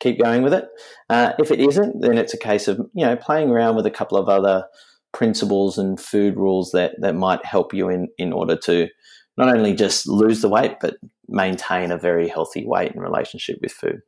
keep 0.00 0.20
going 0.20 0.42
with 0.42 0.54
it. 0.54 0.68
Uh, 1.10 1.32
if 1.38 1.50
it 1.50 1.60
isn't, 1.60 2.00
then 2.00 2.18
it's 2.18 2.34
a 2.34 2.38
case 2.38 2.68
of 2.68 2.78
you 2.94 3.04
know 3.04 3.16
playing 3.16 3.50
around 3.50 3.76
with 3.76 3.86
a 3.86 3.90
couple 3.90 4.16
of 4.16 4.28
other 4.28 4.64
principles 5.12 5.76
and 5.76 6.00
food 6.00 6.36
rules 6.36 6.70
that 6.70 6.92
that 7.00 7.14
might 7.14 7.44
help 7.44 7.74
you 7.74 7.88
in 7.88 8.08
in 8.16 8.32
order 8.32 8.56
to 8.56 8.88
not 9.36 9.54
only 9.54 9.74
just 9.74 10.08
lose 10.08 10.40
the 10.40 10.48
weight 10.48 10.76
but 10.80 10.96
maintain 11.28 11.90
a 11.90 11.98
very 11.98 12.28
healthy 12.28 12.64
weight 12.64 12.92
and 12.92 13.02
relationship 13.02 13.58
with 13.60 13.72
food. 13.72 14.00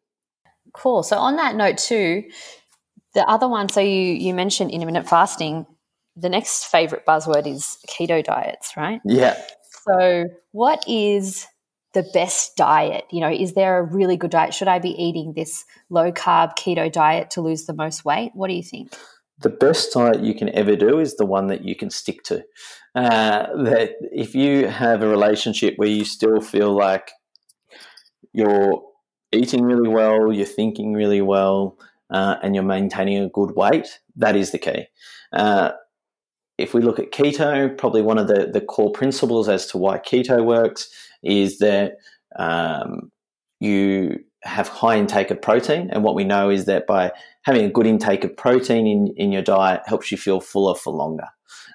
Cool. 0.72 1.02
So 1.02 1.18
on 1.18 1.36
that 1.36 1.56
note 1.56 1.78
too, 1.78 2.24
the 3.14 3.28
other 3.28 3.48
one, 3.48 3.68
so 3.68 3.80
you 3.80 4.12
you 4.12 4.32
mentioned 4.32 4.70
intermittent 4.70 5.08
fasting. 5.08 5.66
The 6.16 6.28
next 6.28 6.64
favorite 6.64 7.04
buzzword 7.06 7.46
is 7.46 7.78
keto 7.88 8.22
diets, 8.22 8.76
right? 8.76 9.00
Yeah. 9.04 9.40
So 9.88 10.24
what 10.52 10.84
is 10.86 11.46
the 11.92 12.02
best 12.14 12.56
diet? 12.56 13.04
You 13.10 13.20
know, 13.20 13.30
is 13.30 13.54
there 13.54 13.78
a 13.78 13.82
really 13.82 14.16
good 14.16 14.30
diet? 14.30 14.54
Should 14.54 14.68
I 14.68 14.78
be 14.78 14.90
eating 14.90 15.32
this 15.34 15.64
low 15.90 16.12
carb 16.12 16.56
keto 16.56 16.90
diet 16.90 17.30
to 17.30 17.40
lose 17.40 17.66
the 17.66 17.74
most 17.74 18.04
weight? 18.04 18.32
What 18.34 18.48
do 18.48 18.54
you 18.54 18.62
think? 18.62 18.94
The 19.40 19.50
best 19.50 19.92
diet 19.92 20.22
you 20.22 20.34
can 20.34 20.48
ever 20.50 20.76
do 20.76 21.00
is 21.00 21.16
the 21.16 21.26
one 21.26 21.48
that 21.48 21.64
you 21.64 21.74
can 21.74 21.90
stick 21.90 22.22
to. 22.24 22.44
Uh, 22.94 23.46
that 23.64 23.96
if 24.12 24.34
you 24.34 24.68
have 24.68 25.02
a 25.02 25.08
relationship 25.08 25.74
where 25.76 25.88
you 25.88 26.04
still 26.04 26.40
feel 26.40 26.72
like 26.72 27.10
you're 28.32 28.82
eating 29.32 29.64
really 29.64 29.88
well, 29.88 30.32
you're 30.32 30.46
thinking 30.46 30.92
really 30.92 31.20
well, 31.20 31.76
uh, 32.10 32.36
and 32.42 32.54
you're 32.54 32.64
maintaining 32.64 33.18
a 33.18 33.28
good 33.28 33.56
weight, 33.56 34.00
that 34.16 34.36
is 34.36 34.52
the 34.52 34.58
key. 34.58 34.86
Uh, 35.32 35.72
if 36.58 36.74
we 36.74 36.82
look 36.82 36.98
at 36.98 37.10
keto, 37.10 37.76
probably 37.76 38.02
one 38.02 38.18
of 38.18 38.28
the, 38.28 38.50
the 38.52 38.60
core 38.60 38.92
principles 38.92 39.48
as 39.48 39.66
to 39.66 39.78
why 39.78 39.98
keto 39.98 40.44
works 40.44 40.88
is 41.22 41.58
that 41.58 41.96
um, 42.36 43.10
you 43.60 44.18
have 44.44 44.68
high 44.68 44.96
intake 44.96 45.30
of 45.30 45.40
protein. 45.40 45.88
And 45.90 46.04
what 46.04 46.14
we 46.14 46.24
know 46.24 46.50
is 46.50 46.66
that 46.66 46.86
by 46.86 47.12
having 47.42 47.64
a 47.64 47.70
good 47.70 47.86
intake 47.86 48.24
of 48.24 48.36
protein 48.36 48.86
in, 48.86 49.14
in 49.16 49.32
your 49.32 49.42
diet 49.42 49.82
helps 49.86 50.12
you 50.12 50.18
feel 50.18 50.40
fuller 50.40 50.74
for 50.74 50.92
longer. 50.92 51.26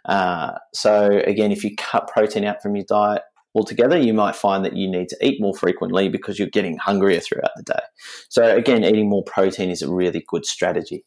Uh, 0.06 0.52
so, 0.74 1.22
again, 1.26 1.52
if 1.52 1.64
you 1.64 1.76
cut 1.76 2.08
protein 2.08 2.46
out 2.46 2.62
from 2.62 2.76
your 2.76 2.86
diet, 2.88 3.24
altogether, 3.56 3.98
you 3.98 4.14
might 4.14 4.36
find 4.36 4.64
that 4.64 4.76
you 4.76 4.90
need 4.90 5.10
to 5.10 5.18
eat 5.22 5.42
more 5.42 5.56
frequently 5.56 6.08
because 6.08 6.38
you're 6.38 6.48
getting 6.48 6.78
hungrier 6.78 7.20
throughout 7.20 7.52
the 7.58 7.64
day. 7.64 7.82
So, 8.30 8.56
again, 8.56 8.84
eating 8.84 9.10
more 9.10 9.24
protein 9.24 9.70
is 9.70 9.82
a 9.82 9.92
really 9.92 10.24
good 10.28 10.46
strategy. 10.46 11.04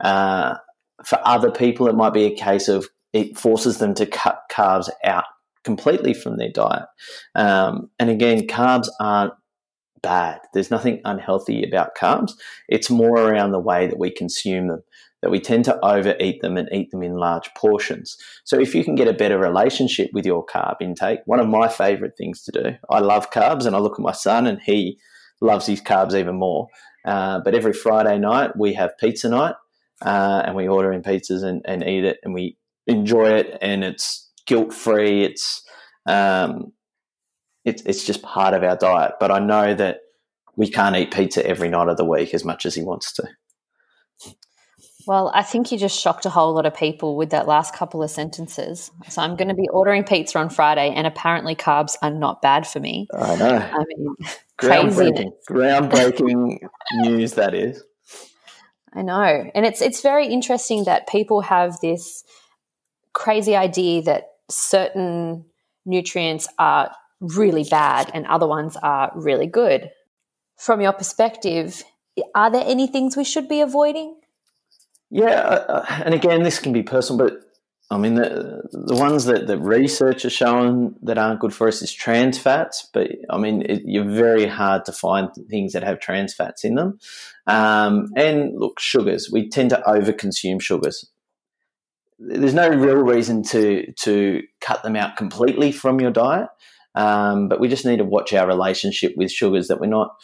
Uh, 0.00 0.56
for 1.04 1.18
other 1.24 1.50
people, 1.50 1.88
it 1.88 1.94
might 1.94 2.14
be 2.14 2.24
a 2.24 2.34
case 2.34 2.68
of 2.68 2.88
it 3.16 3.38
forces 3.38 3.78
them 3.78 3.94
to 3.94 4.06
cut 4.06 4.42
carbs 4.50 4.88
out 5.04 5.24
completely 5.64 6.14
from 6.14 6.36
their 6.36 6.50
diet. 6.50 6.84
Um, 7.34 7.90
and 7.98 8.10
again, 8.10 8.46
carbs 8.46 8.88
aren't 9.00 9.32
bad. 10.02 10.40
There's 10.52 10.70
nothing 10.70 11.00
unhealthy 11.04 11.64
about 11.64 11.96
carbs. 11.96 12.32
It's 12.68 12.90
more 12.90 13.18
around 13.18 13.52
the 13.52 13.58
way 13.58 13.86
that 13.86 13.98
we 13.98 14.10
consume 14.10 14.68
them 14.68 14.82
that 15.22 15.30
we 15.30 15.40
tend 15.40 15.64
to 15.64 15.84
overeat 15.84 16.42
them 16.42 16.56
and 16.56 16.68
eat 16.70 16.90
them 16.90 17.02
in 17.02 17.14
large 17.14 17.52
portions. 17.54 18.16
So 18.44 18.60
if 18.60 18.74
you 18.74 18.84
can 18.84 18.94
get 18.94 19.08
a 19.08 19.14
better 19.14 19.38
relationship 19.38 20.10
with 20.12 20.26
your 20.26 20.44
carb 20.44 20.76
intake, 20.80 21.20
one 21.24 21.40
of 21.40 21.48
my 21.48 21.68
favorite 21.68 22.16
things 22.18 22.42
to 22.42 22.52
do, 22.52 22.76
I 22.90 23.00
love 23.00 23.30
carbs 23.30 23.66
and 23.66 23.74
I 23.74 23.78
look 23.78 23.98
at 23.98 24.04
my 24.04 24.12
son 24.12 24.46
and 24.46 24.60
he 24.60 24.98
loves 25.40 25.66
his 25.66 25.80
carbs 25.80 26.14
even 26.14 26.36
more. 26.36 26.68
Uh, 27.04 27.40
but 27.40 27.54
every 27.54 27.72
Friday 27.72 28.18
night 28.18 28.56
we 28.56 28.74
have 28.74 28.98
pizza 28.98 29.28
night 29.28 29.54
uh, 30.04 30.42
and 30.44 30.54
we 30.54 30.68
order 30.68 30.92
in 30.92 31.02
pizzas 31.02 31.42
and, 31.42 31.62
and, 31.64 31.82
eat 31.82 32.04
it 32.04 32.18
and 32.22 32.34
we 32.34 32.56
enjoy 32.86 33.30
it 33.30 33.58
and 33.60 33.84
it's 33.84 34.30
guilt 34.46 34.72
free. 34.72 35.24
It's, 35.24 35.62
um, 36.06 36.72
it's, 37.64 37.82
it's 37.82 38.04
just 38.04 38.22
part 38.22 38.54
of 38.54 38.62
our 38.62 38.76
diet. 38.76 39.12
But 39.18 39.30
I 39.30 39.38
know 39.38 39.74
that 39.74 40.00
we 40.56 40.70
can't 40.70 40.96
eat 40.96 41.12
pizza 41.12 41.46
every 41.46 41.68
night 41.68 41.88
of 41.88 41.96
the 41.96 42.04
week 42.04 42.32
as 42.34 42.44
much 42.44 42.64
as 42.66 42.74
he 42.74 42.82
wants 42.82 43.12
to. 43.14 43.28
Well, 45.06 45.30
I 45.32 45.42
think 45.42 45.70
you 45.70 45.78
just 45.78 45.98
shocked 45.98 46.26
a 46.26 46.30
whole 46.30 46.52
lot 46.52 46.66
of 46.66 46.74
people 46.74 47.16
with 47.16 47.30
that 47.30 47.46
last 47.46 47.72
couple 47.72 48.02
of 48.02 48.10
sentences. 48.10 48.90
So 49.08 49.22
I'm 49.22 49.36
going 49.36 49.48
to 49.48 49.54
be 49.54 49.68
ordering 49.68 50.02
pizza 50.02 50.38
on 50.38 50.50
Friday, 50.50 50.90
and 50.90 51.06
apparently 51.06 51.54
carbs 51.54 51.96
are 52.02 52.10
not 52.10 52.42
bad 52.42 52.66
for 52.66 52.80
me. 52.80 53.06
I 53.14 53.36
know. 53.36 53.56
I 53.56 53.84
mean, 53.86 54.16
groundbreaking, 54.58 55.30
groundbreaking 55.48 56.58
news 56.94 57.34
that 57.34 57.54
is. 57.54 57.84
I 58.92 59.02
know. 59.02 59.48
And 59.54 59.64
it's 59.64 59.80
it's 59.80 60.00
very 60.00 60.26
interesting 60.26 60.84
that 60.84 61.06
people 61.06 61.42
have 61.42 61.78
this 61.80 62.24
crazy 63.16 63.56
idea 63.56 64.02
that 64.02 64.32
certain 64.50 65.46
nutrients 65.86 66.46
are 66.58 66.94
really 67.20 67.64
bad 67.64 68.10
and 68.12 68.26
other 68.26 68.46
ones 68.46 68.76
are 68.82 69.10
really 69.14 69.46
good. 69.46 69.90
From 70.58 70.82
your 70.82 70.92
perspective, 70.92 71.82
are 72.34 72.50
there 72.50 72.64
any 72.66 72.86
things 72.86 73.16
we 73.16 73.24
should 73.24 73.48
be 73.48 73.62
avoiding? 73.62 74.20
Yeah, 75.10 75.40
uh, 75.40 75.64
uh 75.68 76.02
and 76.04 76.12
again, 76.12 76.42
this 76.42 76.58
can 76.58 76.74
be 76.74 76.82
personal, 76.82 77.26
but 77.26 77.40
I 77.90 77.96
mean, 77.96 78.16
the, 78.16 78.62
the 78.72 78.96
ones 78.96 79.24
that 79.26 79.46
the 79.46 79.58
research 79.58 80.24
has 80.24 80.32
shown 80.32 80.96
that 81.02 81.16
aren't 81.16 81.40
good 81.40 81.54
for 81.54 81.68
us 81.68 81.80
is 81.82 81.92
trans 81.92 82.36
fats. 82.36 82.88
But 82.92 83.12
I 83.30 83.38
mean, 83.38 83.62
it, 83.62 83.82
you're 83.84 84.04
very 84.26 84.46
hard 84.46 84.84
to 84.86 84.92
find 84.92 85.28
things 85.48 85.72
that 85.72 85.84
have 85.84 86.00
trans 86.00 86.34
fats 86.34 86.64
in 86.64 86.74
them. 86.74 86.98
Um, 87.46 88.08
and 88.16 88.58
look, 88.58 88.80
sugars. 88.80 89.30
We 89.32 89.48
tend 89.48 89.70
to 89.70 89.82
overconsume 89.86 90.60
sugars. 90.60 91.08
There's 92.18 92.54
no 92.54 92.68
real 92.68 92.96
reason 92.96 93.42
to 93.44 93.92
to 93.92 94.42
cut 94.60 94.82
them 94.82 94.96
out 94.96 95.16
completely 95.16 95.72
from 95.72 96.00
your 96.00 96.10
diet, 96.10 96.48
um, 96.94 97.48
but 97.48 97.60
we 97.60 97.68
just 97.68 97.84
need 97.84 97.98
to 97.98 98.04
watch 98.04 98.32
our 98.32 98.46
relationship 98.46 99.12
with 99.16 99.30
sugars. 99.30 99.68
That 99.68 99.80
we're 99.80 99.86
not. 99.86 100.14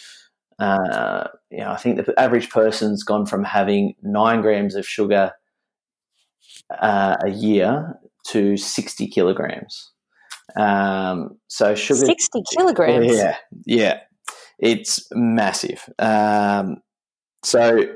Uh, 0.58 1.26
you 1.50 1.58
know, 1.58 1.70
I 1.70 1.76
think 1.76 1.96
the 1.96 2.20
average 2.20 2.50
person's 2.50 3.02
gone 3.02 3.26
from 3.26 3.42
having 3.42 3.94
nine 4.02 4.42
grams 4.42 4.76
of 4.76 4.87
sugar 4.87 5.32
uh, 6.70 7.16
a 7.25 7.30
year 7.30 7.99
to 8.28 8.56
60 8.56 9.08
kilograms. 9.08 9.90
Um, 10.56 11.38
so 11.49 11.75
sugar 11.75 12.04
60 12.04 12.42
kilograms. 12.54 13.16
Yeah, 13.16 13.37
yeah, 13.64 14.00
it's 14.58 15.06
massive. 15.12 15.82
Um, 15.99 16.76
so 17.42 17.87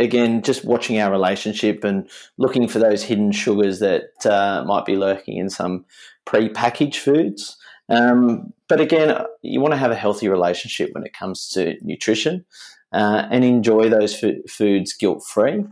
again, 0.00 0.42
just 0.42 0.64
watching 0.64 0.98
our 0.98 1.10
relationship 1.10 1.84
and 1.84 2.08
looking 2.38 2.66
for 2.66 2.78
those 2.78 3.04
hidden 3.04 3.30
sugars 3.32 3.78
that 3.78 4.26
uh, 4.26 4.64
might 4.66 4.84
be 4.86 4.96
lurking 4.96 5.36
in 5.36 5.50
some 5.50 5.84
pre-packaged 6.24 6.98
foods. 6.98 7.56
Um, 7.88 8.52
but 8.68 8.80
again, 8.80 9.24
you 9.42 9.60
want 9.60 9.72
to 9.74 9.78
have 9.78 9.90
a 9.90 9.96
healthy 9.96 10.28
relationship 10.28 10.90
when 10.92 11.04
it 11.04 11.12
comes 11.12 11.48
to 11.50 11.76
nutrition 11.82 12.44
uh, 12.92 13.26
and 13.30 13.44
enjoy 13.44 13.88
those 13.88 14.22
f- 14.22 14.48
foods 14.48 14.92
guilt 14.94 15.24
free. 15.24 15.64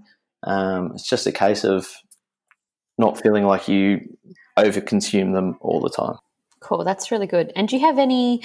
Um, 0.43 0.93
it's 0.95 1.09
just 1.09 1.27
a 1.27 1.33
case 1.33 1.65
of 1.65 1.89
not 2.99 3.21
feeling 3.21 3.45
like 3.45 3.69
you 3.69 4.01
overconsume 4.57 5.33
them 5.33 5.57
all 5.61 5.81
the 5.81 5.91
time. 5.91 6.17
Cool, 6.61 6.85
that's 6.85 7.11
really 7.11 7.29
good. 7.29 7.53
And 7.55 7.69
do 7.69 7.77
you 7.77 7.87
have 7.87 7.99
any, 7.99 8.43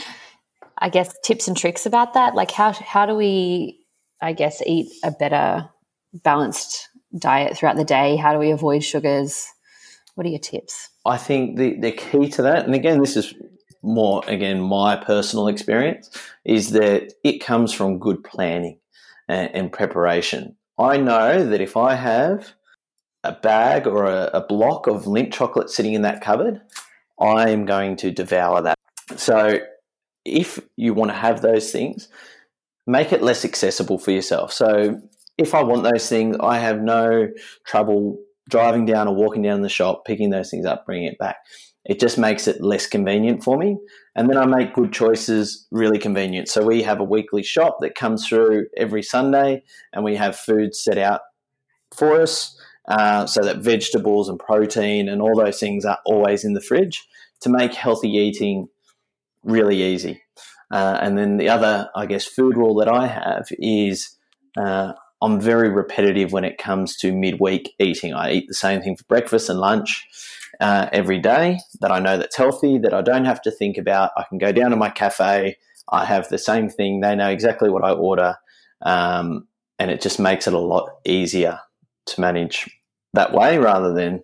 I 0.77 0.89
guess, 0.89 1.15
tips 1.23 1.47
and 1.47 1.57
tricks 1.57 1.85
about 1.87 2.13
that? 2.13 2.35
Like 2.35 2.51
how 2.51 2.73
how 2.73 3.07
do 3.07 3.15
we, 3.15 3.82
I 4.23 4.33
guess, 4.33 4.61
eat 4.65 4.89
a 5.03 5.11
better 5.11 5.69
balanced 6.13 6.89
diet 7.17 7.57
throughout 7.57 7.75
the 7.75 7.83
day? 7.83 8.15
How 8.15 8.33
do 8.33 8.39
we 8.39 8.51
avoid 8.51 8.83
sugars? 8.83 9.45
What 10.15 10.25
are 10.25 10.29
your 10.29 10.39
tips? 10.39 10.89
I 11.05 11.17
think 11.17 11.57
the 11.57 11.77
the 11.79 11.91
key 11.91 12.29
to 12.29 12.41
that, 12.43 12.65
and 12.65 12.73
again, 12.73 13.01
this 13.01 13.17
is 13.17 13.33
more 13.81 14.23
again 14.27 14.61
my 14.61 14.95
personal 14.95 15.47
experience, 15.47 16.09
is 16.45 16.71
that 16.71 17.13
it 17.23 17.39
comes 17.39 17.73
from 17.73 17.99
good 17.99 18.23
planning 18.23 18.79
and, 19.27 19.49
and 19.53 19.71
preparation. 19.71 20.55
I 20.79 20.97
know 20.97 21.45
that 21.45 21.61
if 21.61 21.75
I 21.75 21.95
have 21.95 22.53
a 23.23 23.33
bag 23.33 23.87
or 23.87 24.05
a, 24.05 24.29
a 24.33 24.45
block 24.47 24.87
of 24.87 25.03
Lindt 25.03 25.33
chocolate 25.33 25.69
sitting 25.69 25.93
in 25.93 26.01
that 26.03 26.21
cupboard, 26.21 26.61
I 27.19 27.49
am 27.49 27.65
going 27.65 27.97
to 27.97 28.11
devour 28.11 28.61
that. 28.61 28.77
So 29.17 29.59
if 30.25 30.59
you 30.77 30.93
want 30.93 31.11
to 31.11 31.17
have 31.17 31.41
those 31.41 31.71
things, 31.71 32.07
make 32.85 33.13
it 33.13 33.21
less 33.21 33.45
accessible 33.45 33.97
for 33.97 34.11
yourself. 34.11 34.51
So 34.51 34.99
if 35.37 35.55
I 35.55 35.63
want 35.63 35.83
those 35.83 36.07
things, 36.07 36.37
I 36.41 36.59
have 36.59 36.81
no 36.81 37.29
trouble 37.65 38.19
driving 38.49 38.85
down 38.85 39.07
or 39.07 39.15
walking 39.15 39.41
down 39.41 39.61
the 39.61 39.69
shop, 39.69 40.05
picking 40.05 40.29
those 40.29 40.49
things 40.49 40.65
up, 40.65 40.85
bringing 40.85 41.07
it 41.07 41.17
back. 41.17 41.37
It 41.85 41.99
just 41.99 42.17
makes 42.17 42.47
it 42.47 42.61
less 42.61 42.87
convenient 42.87 43.43
for 43.43 43.57
me. 43.57 43.77
And 44.15 44.29
then 44.29 44.37
I 44.37 44.45
make 44.45 44.73
good 44.73 44.93
choices 44.93 45.67
really 45.71 45.99
convenient. 45.99 46.47
So 46.47 46.65
we 46.65 46.83
have 46.83 46.99
a 46.99 47.05
weekly 47.05 47.43
shop 47.43 47.77
that 47.81 47.95
comes 47.95 48.27
through 48.27 48.67
every 48.77 49.03
Sunday 49.03 49.63
and 49.91 50.03
we 50.03 50.15
have 50.15 50.35
food 50.35 50.75
set 50.75 50.97
out 50.97 51.21
for 51.93 52.21
us. 52.21 52.57
Uh, 52.87 53.25
so 53.25 53.41
that 53.41 53.59
vegetables 53.59 54.27
and 54.27 54.37
protein 54.39 55.07
and 55.07 55.21
all 55.21 55.35
those 55.35 55.59
things 55.59 55.85
are 55.85 55.99
always 56.05 56.43
in 56.43 56.53
the 56.53 56.61
fridge 56.61 57.05
to 57.39 57.49
make 57.49 57.73
healthy 57.73 58.09
eating 58.09 58.67
really 59.43 59.81
easy. 59.81 60.21
Uh, 60.73 60.97
and 61.03 61.19
then 61.19 61.37
the 61.37 61.49
other, 61.49 61.87
I 61.95 62.07
guess, 62.07 62.25
food 62.25 62.57
rule 62.57 62.73
that 62.75 62.87
I 62.87 63.05
have 63.05 63.45
is 63.59 64.17
uh, 64.57 64.93
I'm 65.21 65.39
very 65.39 65.69
repetitive 65.69 66.31
when 66.31 66.43
it 66.43 66.57
comes 66.57 66.97
to 66.97 67.13
midweek 67.13 67.75
eating. 67.77 68.15
I 68.15 68.31
eat 68.31 68.45
the 68.47 68.55
same 68.55 68.81
thing 68.81 68.97
for 68.97 69.03
breakfast 69.03 69.49
and 69.49 69.59
lunch 69.59 70.03
uh, 70.59 70.89
every 70.91 71.19
day 71.19 71.59
that 71.81 71.91
I 71.91 71.99
know 71.99 72.17
that's 72.17 72.35
healthy, 72.35 72.79
that 72.79 72.91
I 72.91 73.03
don't 73.03 73.25
have 73.25 73.39
to 73.43 73.51
think 73.51 73.77
about. 73.77 74.13
I 74.17 74.23
can 74.27 74.39
go 74.39 74.51
down 74.51 74.71
to 74.71 74.75
my 74.75 74.89
cafe. 74.89 75.57
I 75.91 76.05
have 76.05 76.27
the 76.29 76.39
same 76.39 76.69
thing. 76.69 77.01
They 77.01 77.15
know 77.15 77.29
exactly 77.29 77.69
what 77.69 77.83
I 77.83 77.91
order. 77.91 78.35
Um, 78.81 79.47
and 79.77 79.91
it 79.91 80.01
just 80.01 80.19
makes 80.19 80.47
it 80.47 80.55
a 80.55 80.59
lot 80.59 80.89
easier 81.05 81.59
to 82.07 82.19
manage 82.19 82.67
that 83.13 83.31
way 83.31 83.59
rather 83.59 83.93
than 83.93 84.23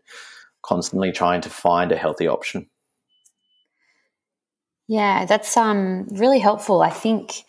constantly 0.64 1.12
trying 1.12 1.42
to 1.42 1.50
find 1.52 1.92
a 1.92 1.96
healthy 1.96 2.28
option. 2.28 2.68
Yeah, 4.90 5.26
that's 5.26 5.56
um, 5.56 6.08
really 6.10 6.40
helpful. 6.40 6.82
I 6.82 6.90
think 6.90 7.44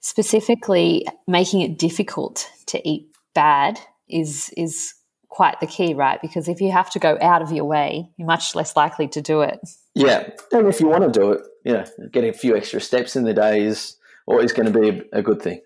specifically 0.00 1.06
making 1.26 1.60
it 1.60 1.78
difficult 1.78 2.50
to 2.68 2.88
eat 2.88 3.14
bad 3.34 3.78
is 4.08 4.48
is 4.56 4.94
quite 5.28 5.60
the 5.60 5.66
key, 5.66 5.92
right? 5.92 6.18
Because 6.22 6.48
if 6.48 6.62
you 6.62 6.72
have 6.72 6.88
to 6.92 6.98
go 6.98 7.18
out 7.20 7.42
of 7.42 7.52
your 7.52 7.66
way, 7.66 8.08
you're 8.16 8.26
much 8.26 8.54
less 8.54 8.74
likely 8.74 9.06
to 9.08 9.20
do 9.20 9.42
it. 9.42 9.60
Yeah, 9.94 10.30
and 10.50 10.66
if 10.66 10.80
you 10.80 10.88
want 10.88 11.12
to 11.12 11.20
do 11.20 11.32
it, 11.32 11.42
yeah, 11.62 11.86
getting 12.10 12.30
a 12.30 12.32
few 12.32 12.56
extra 12.56 12.80
steps 12.80 13.16
in 13.16 13.24
the 13.24 13.34
day 13.34 13.64
is 13.64 13.96
always 14.26 14.54
going 14.54 14.72
to 14.72 14.80
be 14.80 15.02
a 15.12 15.20
good 15.20 15.42
thing. 15.42 15.60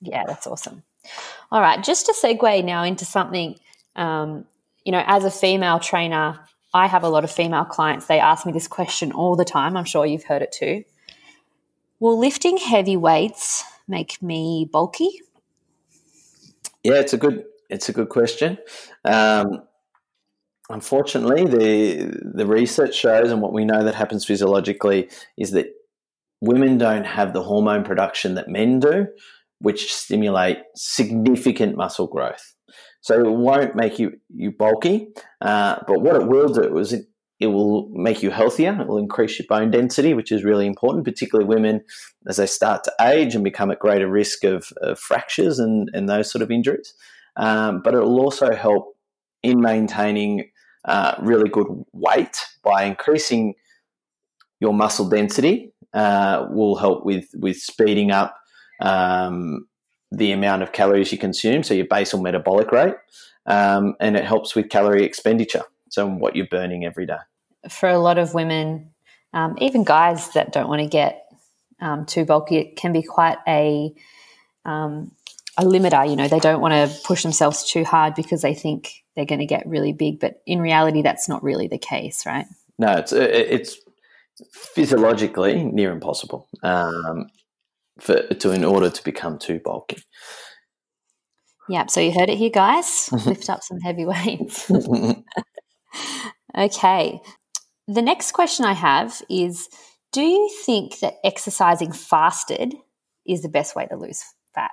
Yeah, 0.00 0.24
that's 0.26 0.48
awesome. 0.48 0.82
All 1.52 1.60
right, 1.60 1.84
just 1.84 2.06
to 2.06 2.12
segue 2.12 2.64
now 2.64 2.82
into 2.82 3.04
something, 3.04 3.60
um, 3.94 4.44
you 4.84 4.90
know, 4.90 5.04
as 5.06 5.24
a 5.24 5.30
female 5.30 5.78
trainer, 5.78 6.40
I 6.74 6.86
have 6.86 7.02
a 7.02 7.08
lot 7.08 7.24
of 7.24 7.30
female 7.30 7.64
clients. 7.64 8.06
They 8.06 8.20
ask 8.20 8.44
me 8.46 8.52
this 8.52 8.68
question 8.68 9.12
all 9.12 9.36
the 9.36 9.44
time. 9.44 9.76
I'm 9.76 9.84
sure 9.84 10.04
you've 10.04 10.24
heard 10.24 10.42
it 10.42 10.52
too. 10.52 10.84
Will 12.00 12.18
lifting 12.18 12.58
heavy 12.58 12.96
weights 12.96 13.64
make 13.88 14.20
me 14.22 14.68
bulky? 14.70 15.22
Yeah, 16.82 17.00
it's 17.00 17.12
a 17.12 17.18
good 17.18 17.44
it's 17.70 17.88
a 17.88 17.92
good 17.92 18.08
question. 18.10 18.58
Um, 19.04 19.62
unfortunately, 20.68 21.44
the 21.44 22.32
the 22.34 22.46
research 22.46 22.94
shows, 22.94 23.30
and 23.30 23.40
what 23.40 23.52
we 23.52 23.64
know 23.64 23.82
that 23.82 23.94
happens 23.94 24.24
physiologically, 24.24 25.08
is 25.38 25.52
that 25.52 25.68
women 26.40 26.76
don't 26.76 27.06
have 27.06 27.32
the 27.32 27.42
hormone 27.42 27.84
production 27.84 28.34
that 28.34 28.48
men 28.48 28.78
do 28.78 29.06
which 29.58 29.92
stimulate 29.92 30.58
significant 30.74 31.76
muscle 31.76 32.06
growth. 32.06 32.54
So 33.00 33.20
it 33.20 33.30
won't 33.30 33.76
make 33.76 33.98
you, 33.98 34.12
you 34.34 34.50
bulky, 34.50 35.08
uh, 35.40 35.76
but 35.86 36.00
what 36.00 36.16
it 36.16 36.26
will 36.26 36.48
do 36.48 36.78
is 36.78 36.92
it, 36.92 37.06
it 37.38 37.48
will 37.48 37.88
make 37.92 38.22
you 38.22 38.30
healthier. 38.30 38.76
It 38.80 38.86
will 38.86 38.98
increase 38.98 39.38
your 39.38 39.46
bone 39.48 39.70
density, 39.70 40.14
which 40.14 40.32
is 40.32 40.42
really 40.42 40.66
important, 40.66 41.04
particularly 41.04 41.46
women 41.46 41.82
as 42.26 42.38
they 42.38 42.46
start 42.46 42.82
to 42.84 42.92
age 43.00 43.34
and 43.34 43.44
become 43.44 43.70
at 43.70 43.78
greater 43.78 44.08
risk 44.08 44.42
of, 44.44 44.72
of 44.80 44.98
fractures 44.98 45.58
and, 45.58 45.90
and 45.92 46.08
those 46.08 46.30
sort 46.30 46.42
of 46.42 46.50
injuries. 46.50 46.94
Um, 47.36 47.82
but 47.84 47.94
it 47.94 48.00
will 48.00 48.20
also 48.20 48.54
help 48.54 48.96
in 49.42 49.60
maintaining 49.60 50.50
uh, 50.86 51.14
really 51.20 51.50
good 51.50 51.66
weight 51.92 52.44
by 52.62 52.84
increasing 52.84 53.54
your 54.60 54.72
muscle 54.72 55.08
density. 55.08 55.72
Uh, 55.92 56.46
will 56.50 56.76
help 56.76 57.06
with 57.06 57.26
with 57.34 57.56
speeding 57.56 58.10
up 58.10 58.36
um, 58.82 59.66
the 60.10 60.32
amount 60.32 60.62
of 60.62 60.72
calories 60.72 61.12
you 61.12 61.18
consume, 61.18 61.62
so 61.62 61.74
your 61.74 61.86
basal 61.86 62.20
metabolic 62.20 62.70
rate, 62.72 62.94
um, 63.46 63.94
and 64.00 64.16
it 64.16 64.24
helps 64.24 64.54
with 64.54 64.68
calorie 64.68 65.04
expenditure, 65.04 65.64
so 65.88 66.08
what 66.08 66.36
you're 66.36 66.46
burning 66.46 66.84
every 66.84 67.06
day. 67.06 67.18
For 67.68 67.88
a 67.88 67.98
lot 67.98 68.18
of 68.18 68.34
women, 68.34 68.90
um, 69.32 69.56
even 69.58 69.84
guys 69.84 70.30
that 70.30 70.52
don't 70.52 70.68
want 70.68 70.82
to 70.82 70.88
get 70.88 71.26
um, 71.80 72.06
too 72.06 72.24
bulky, 72.24 72.56
it 72.56 72.76
can 72.76 72.92
be 72.92 73.02
quite 73.02 73.38
a 73.46 73.92
um, 74.64 75.12
a 75.58 75.62
limiter. 75.62 76.08
You 76.08 76.16
know, 76.16 76.28
they 76.28 76.38
don't 76.38 76.60
want 76.60 76.74
to 76.74 77.00
push 77.04 77.22
themselves 77.22 77.68
too 77.68 77.84
hard 77.84 78.14
because 78.14 78.42
they 78.42 78.54
think 78.54 79.04
they're 79.14 79.24
going 79.24 79.40
to 79.40 79.46
get 79.46 79.66
really 79.66 79.92
big, 79.92 80.20
but 80.20 80.42
in 80.46 80.60
reality, 80.60 81.02
that's 81.02 81.28
not 81.28 81.42
really 81.42 81.68
the 81.68 81.78
case, 81.78 82.26
right? 82.26 82.46
No, 82.78 82.92
it's 82.92 83.12
it's 83.12 83.78
physiologically 84.52 85.64
near 85.64 85.92
impossible. 85.92 86.46
Um, 86.62 87.28
for 87.98 88.22
to 88.22 88.50
in 88.50 88.64
order 88.64 88.90
to 88.90 89.04
become 89.04 89.38
too 89.38 89.60
bulky. 89.64 89.98
Yep. 91.68 91.90
So 91.90 92.00
you 92.00 92.12
heard 92.12 92.30
it 92.30 92.38
here, 92.38 92.50
guys. 92.50 93.08
Lift 93.26 93.50
up 93.50 93.62
some 93.62 93.80
heavy 93.80 94.06
weights. 94.06 94.70
okay. 96.56 97.20
The 97.88 98.02
next 98.02 98.32
question 98.32 98.64
I 98.64 98.72
have 98.72 99.22
is 99.28 99.68
Do 100.12 100.22
you 100.22 100.50
think 100.64 101.00
that 101.00 101.14
exercising 101.24 101.92
fasted 101.92 102.74
is 103.26 103.42
the 103.42 103.48
best 103.48 103.74
way 103.74 103.86
to 103.86 103.96
lose 103.96 104.22
fat? 104.54 104.70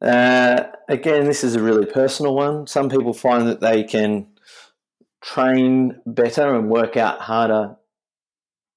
Uh, 0.00 0.68
again, 0.88 1.24
this 1.24 1.42
is 1.42 1.56
a 1.56 1.62
really 1.62 1.86
personal 1.86 2.34
one. 2.34 2.66
Some 2.68 2.88
people 2.88 3.12
find 3.12 3.48
that 3.48 3.60
they 3.60 3.82
can 3.82 4.28
train 5.20 6.00
better 6.06 6.54
and 6.54 6.70
work 6.70 6.96
out 6.96 7.20
harder 7.20 7.76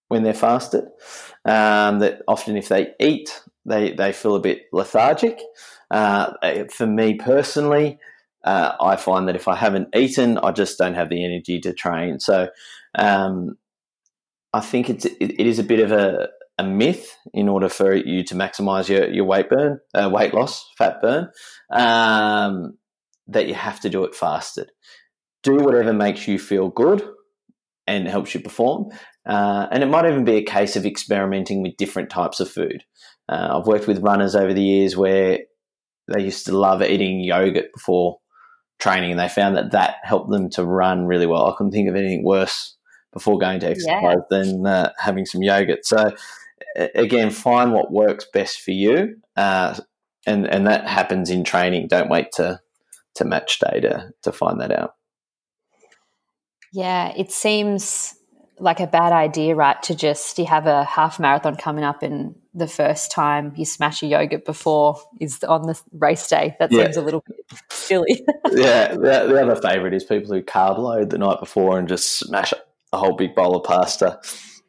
when 0.07 0.23
they're 0.23 0.33
fasted. 0.33 0.85
Um, 1.45 1.99
that 1.99 2.10
often, 2.31 2.57
if 2.57 2.69
they 2.69 2.93
eat, 2.99 3.41
they, 3.65 3.93
they 3.93 4.11
feel 4.11 4.35
a 4.35 4.39
bit 4.39 4.63
lethargic. 4.71 5.39
Uh, 5.89 6.33
for 6.69 6.87
me 6.87 7.15
personally, 7.15 7.99
uh, 8.43 8.73
I 8.81 8.95
find 8.95 9.27
that 9.27 9.35
if 9.35 9.47
I 9.47 9.55
haven't 9.55 9.95
eaten, 9.95 10.37
I 10.37 10.51
just 10.51 10.77
don't 10.77 10.95
have 10.95 11.09
the 11.09 11.23
energy 11.23 11.59
to 11.61 11.73
train. 11.73 12.19
So 12.19 12.47
um, 12.95 13.57
I 14.53 14.61
think 14.61 14.89
it's 14.89 15.05
it, 15.05 15.17
it 15.19 15.47
is 15.47 15.59
a 15.59 15.63
bit 15.63 15.79
of 15.79 15.91
a, 15.91 16.29
a 16.57 16.63
myth 16.63 17.15
in 17.33 17.47
order 17.49 17.69
for 17.69 17.93
you 17.93 18.23
to 18.23 18.35
maximize 18.35 18.89
your, 18.89 19.09
your 19.09 19.25
weight 19.25 19.49
burn, 19.49 19.79
uh, 19.93 20.09
weight 20.11 20.33
loss, 20.33 20.65
fat 20.77 21.01
burn, 21.01 21.29
um, 21.71 22.77
that 23.27 23.47
you 23.47 23.53
have 23.53 23.79
to 23.81 23.89
do 23.89 24.03
it 24.03 24.15
fasted. 24.15 24.71
Do 25.43 25.55
whatever 25.55 25.93
makes 25.93 26.27
you 26.27 26.39
feel 26.39 26.69
good 26.69 27.07
and 27.87 28.07
helps 28.07 28.33
you 28.33 28.41
perform. 28.41 28.89
Uh, 29.25 29.67
and 29.71 29.83
it 29.83 29.87
might 29.87 30.05
even 30.05 30.25
be 30.25 30.37
a 30.37 30.43
case 30.43 30.75
of 30.75 30.85
experimenting 30.85 31.61
with 31.61 31.77
different 31.77 32.09
types 32.09 32.39
of 32.39 32.49
food. 32.49 32.83
Uh, 33.29 33.59
I've 33.59 33.67
worked 33.67 33.87
with 33.87 34.03
runners 34.03 34.35
over 34.35 34.53
the 34.53 34.63
years 34.63 34.97
where 34.97 35.39
they 36.11 36.23
used 36.23 36.45
to 36.47 36.57
love 36.57 36.81
eating 36.81 37.21
yogurt 37.21 37.71
before 37.73 38.19
training, 38.79 39.11
and 39.11 39.19
they 39.19 39.29
found 39.29 39.55
that 39.55 39.71
that 39.71 39.97
helped 40.03 40.31
them 40.31 40.49
to 40.51 40.65
run 40.65 41.05
really 41.05 41.27
well. 41.27 41.47
I 41.47 41.55
couldn't 41.55 41.71
think 41.71 41.87
of 41.87 41.95
anything 41.95 42.23
worse 42.23 42.75
before 43.13 43.37
going 43.37 43.59
to 43.59 43.69
exercise 43.69 44.01
yeah. 44.01 44.15
than 44.29 44.65
uh, 44.65 44.91
having 44.97 45.25
some 45.25 45.43
yogurt. 45.43 45.85
So, 45.85 46.15
again, 46.95 47.29
find 47.29 47.73
what 47.73 47.91
works 47.91 48.25
best 48.33 48.61
for 48.61 48.71
you, 48.71 49.17
uh, 49.37 49.77
and 50.25 50.47
and 50.47 50.67
that 50.67 50.87
happens 50.87 51.29
in 51.29 51.43
training. 51.43 51.87
Don't 51.87 52.09
wait 52.09 52.31
to 52.33 52.59
to 53.15 53.25
match 53.25 53.59
day 53.59 53.79
to 53.81 54.11
to 54.23 54.31
find 54.31 54.59
that 54.61 54.71
out. 54.71 54.95
Yeah, 56.73 57.13
it 57.15 57.31
seems 57.31 58.15
like 58.61 58.79
a 58.79 58.87
bad 58.87 59.11
idea, 59.11 59.55
right? 59.55 59.81
To 59.83 59.95
just 59.95 60.37
you 60.37 60.45
have 60.45 60.67
a 60.67 60.83
half 60.83 61.19
marathon 61.19 61.55
coming 61.55 61.83
up, 61.83 62.03
and 62.03 62.35
the 62.53 62.67
first 62.67 63.11
time 63.11 63.53
you 63.55 63.65
smash 63.65 64.03
a 64.03 64.07
yogurt 64.07 64.45
before 64.45 65.01
is 65.19 65.43
on 65.43 65.63
the 65.63 65.79
race 65.93 66.27
day. 66.27 66.55
That 66.59 66.71
yeah. 66.71 66.83
seems 66.83 66.97
a 66.97 67.01
little 67.01 67.23
bit 67.27 67.59
silly. 67.69 68.25
yeah, 68.51 68.93
the, 68.93 69.25
the 69.27 69.41
other 69.41 69.55
favourite 69.55 69.93
is 69.93 70.03
people 70.03 70.33
who 70.33 70.41
carb 70.41 70.77
load 70.77 71.09
the 71.09 71.17
night 71.17 71.39
before 71.39 71.79
and 71.79 71.87
just 71.87 72.19
smash 72.19 72.53
a 72.93 72.97
whole 72.97 73.15
big 73.15 73.35
bowl 73.35 73.55
of 73.55 73.63
pasta. 73.63 74.19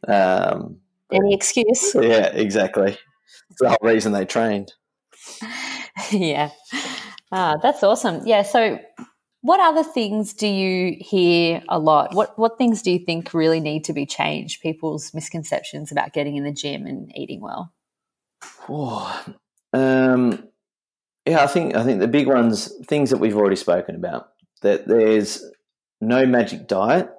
Um, 0.09 0.79
Any 1.13 1.35
excuse? 1.35 1.95
Yeah, 1.95 2.27
exactly. 2.33 2.97
It's 3.51 3.61
the 3.61 3.69
whole 3.69 3.79
reason 3.83 4.13
they 4.13 4.25
trained. 4.25 4.73
yeah. 6.11 6.51
Ah, 7.31 7.57
that's 7.63 7.83
awesome. 7.83 8.27
Yeah. 8.27 8.43
So, 8.43 8.79
what 9.43 9.59
other 9.59 9.83
things 9.83 10.33
do 10.33 10.47
you 10.47 10.97
hear 11.01 11.63
a 11.69 11.79
lot? 11.79 12.15
What 12.15 12.39
what 12.39 12.59
things 12.59 12.81
do 12.81 12.93
you 12.93 13.01
think 13.01 13.35
really 13.35 13.61
need 13.61 13.85
to 13.85 13.93
be 13.93 14.07
changed? 14.07 14.63
People's 14.63 15.13
misconceptions 15.13 15.93
about 15.93 16.13
getting 16.13 16.37
in 16.37 16.45
the 16.45 16.53
gym 16.53 16.87
and 16.87 17.11
eating 17.17 17.41
well. 17.41 17.73
Oh, 18.69 19.25
um, 19.73 20.49
yeah, 21.27 21.43
I 21.43 21.49
think 21.49 21.75
I 21.75 21.83
think 21.83 21.99
the 22.01 22.09
big 22.09 22.29
ones, 22.29 22.73
things 22.87 23.11
that 23.11 23.19
we've 23.19 23.37
already 23.37 23.57
spoken 23.57 23.97
about. 23.97 24.29
That 24.63 24.87
there's 24.87 25.45
no 26.01 26.25
magic 26.25 26.69
diet. 26.69 27.11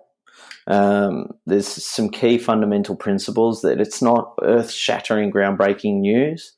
Um, 0.66 1.32
there's 1.46 1.68
some 1.68 2.10
key 2.10 2.38
fundamental 2.38 2.96
principles 2.96 3.62
that 3.64 3.82
it's 3.82 4.02
not 4.02 4.34
earth-shattering, 4.42 5.30
groundbreaking 5.30 6.00
news 6.00 6.54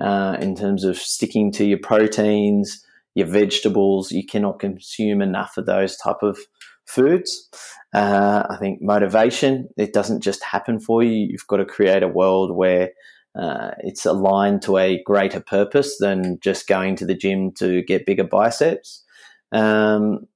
uh, 0.00 0.38
in 0.40 0.56
terms 0.56 0.84
of 0.84 0.96
sticking 0.96 1.52
to 1.52 1.66
your 1.66 1.78
proteins 1.78 2.86
your 3.14 3.26
vegetables. 3.26 4.12
You 4.12 4.24
cannot 4.24 4.60
consume 4.60 5.22
enough 5.22 5.56
of 5.56 5.66
those 5.66 5.96
type 5.96 6.22
of 6.22 6.38
foods. 6.86 7.48
Uh, 7.94 8.44
I 8.48 8.56
think 8.56 8.80
motivation, 8.82 9.68
it 9.76 9.92
doesn't 9.92 10.22
just 10.22 10.42
happen 10.44 10.80
for 10.80 11.02
you. 11.02 11.28
You've 11.30 11.46
got 11.46 11.58
to 11.58 11.64
create 11.64 12.02
a 12.02 12.08
world 12.08 12.56
where 12.56 12.90
uh, 13.38 13.70
it's 13.78 14.06
aligned 14.06 14.62
to 14.62 14.76
a 14.76 15.02
greater 15.04 15.40
purpose 15.40 15.98
than 15.98 16.38
just 16.42 16.66
going 16.66 16.96
to 16.96 17.06
the 17.06 17.14
gym 17.14 17.52
to 17.52 17.82
get 17.82 18.06
bigger 18.06 18.24
biceps. 18.24 19.04
Um, 19.52 20.26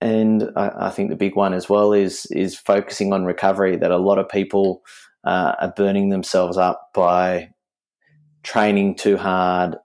and 0.00 0.50
I, 0.56 0.86
I, 0.86 0.90
think 0.90 1.08
the 1.08 1.16
big 1.16 1.36
one 1.36 1.54
as 1.54 1.68
well 1.70 1.94
is 1.94 2.26
is 2.26 2.54
focusing 2.54 3.12
on 3.14 3.24
recovery. 3.24 3.76
That 3.76 3.90
a 3.90 3.96
lot 3.96 4.18
of 4.18 4.28
people 4.28 4.82
uh, 5.24 5.54
are 5.58 5.72
burning 5.74 6.10
themselves 6.10 6.58
up 6.58 6.90
by 6.94 7.50
training 8.42 8.96
too 8.96 9.16
hard, 9.16 9.76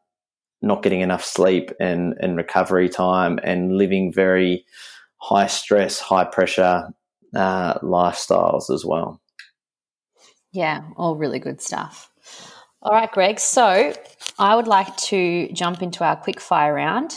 not 0.62 0.84
getting 0.84 1.02
enough 1.02 1.24
sleep 1.24 1.72
and, 1.80 2.16
and 2.20 2.38
recovery 2.38 2.90
time 2.90 3.40
and 3.44 3.78
living 3.78 4.14
very 4.14 4.66
high 5.18 5.48
stress, 5.48 6.00
high 6.00 6.26
pressure 6.26 6.90
uh, 7.36 7.80
lifestyles 7.80 8.70
as 8.70 8.86
well. 8.86 9.22
Yeah, 10.52 10.84
all 10.98 11.16
really 11.16 11.40
good 11.40 11.62
stuff. 11.62 12.12
All 12.82 12.94
right, 12.94 13.12
Greg. 13.12 13.40
So 13.40 13.94
I 14.40 14.56
would 14.56 14.68
like 14.68 14.96
to 14.98 15.50
jump 15.54 15.82
into 15.82 16.04
our 16.04 16.16
quick 16.16 16.40
fire 16.40 16.74
round. 16.74 17.14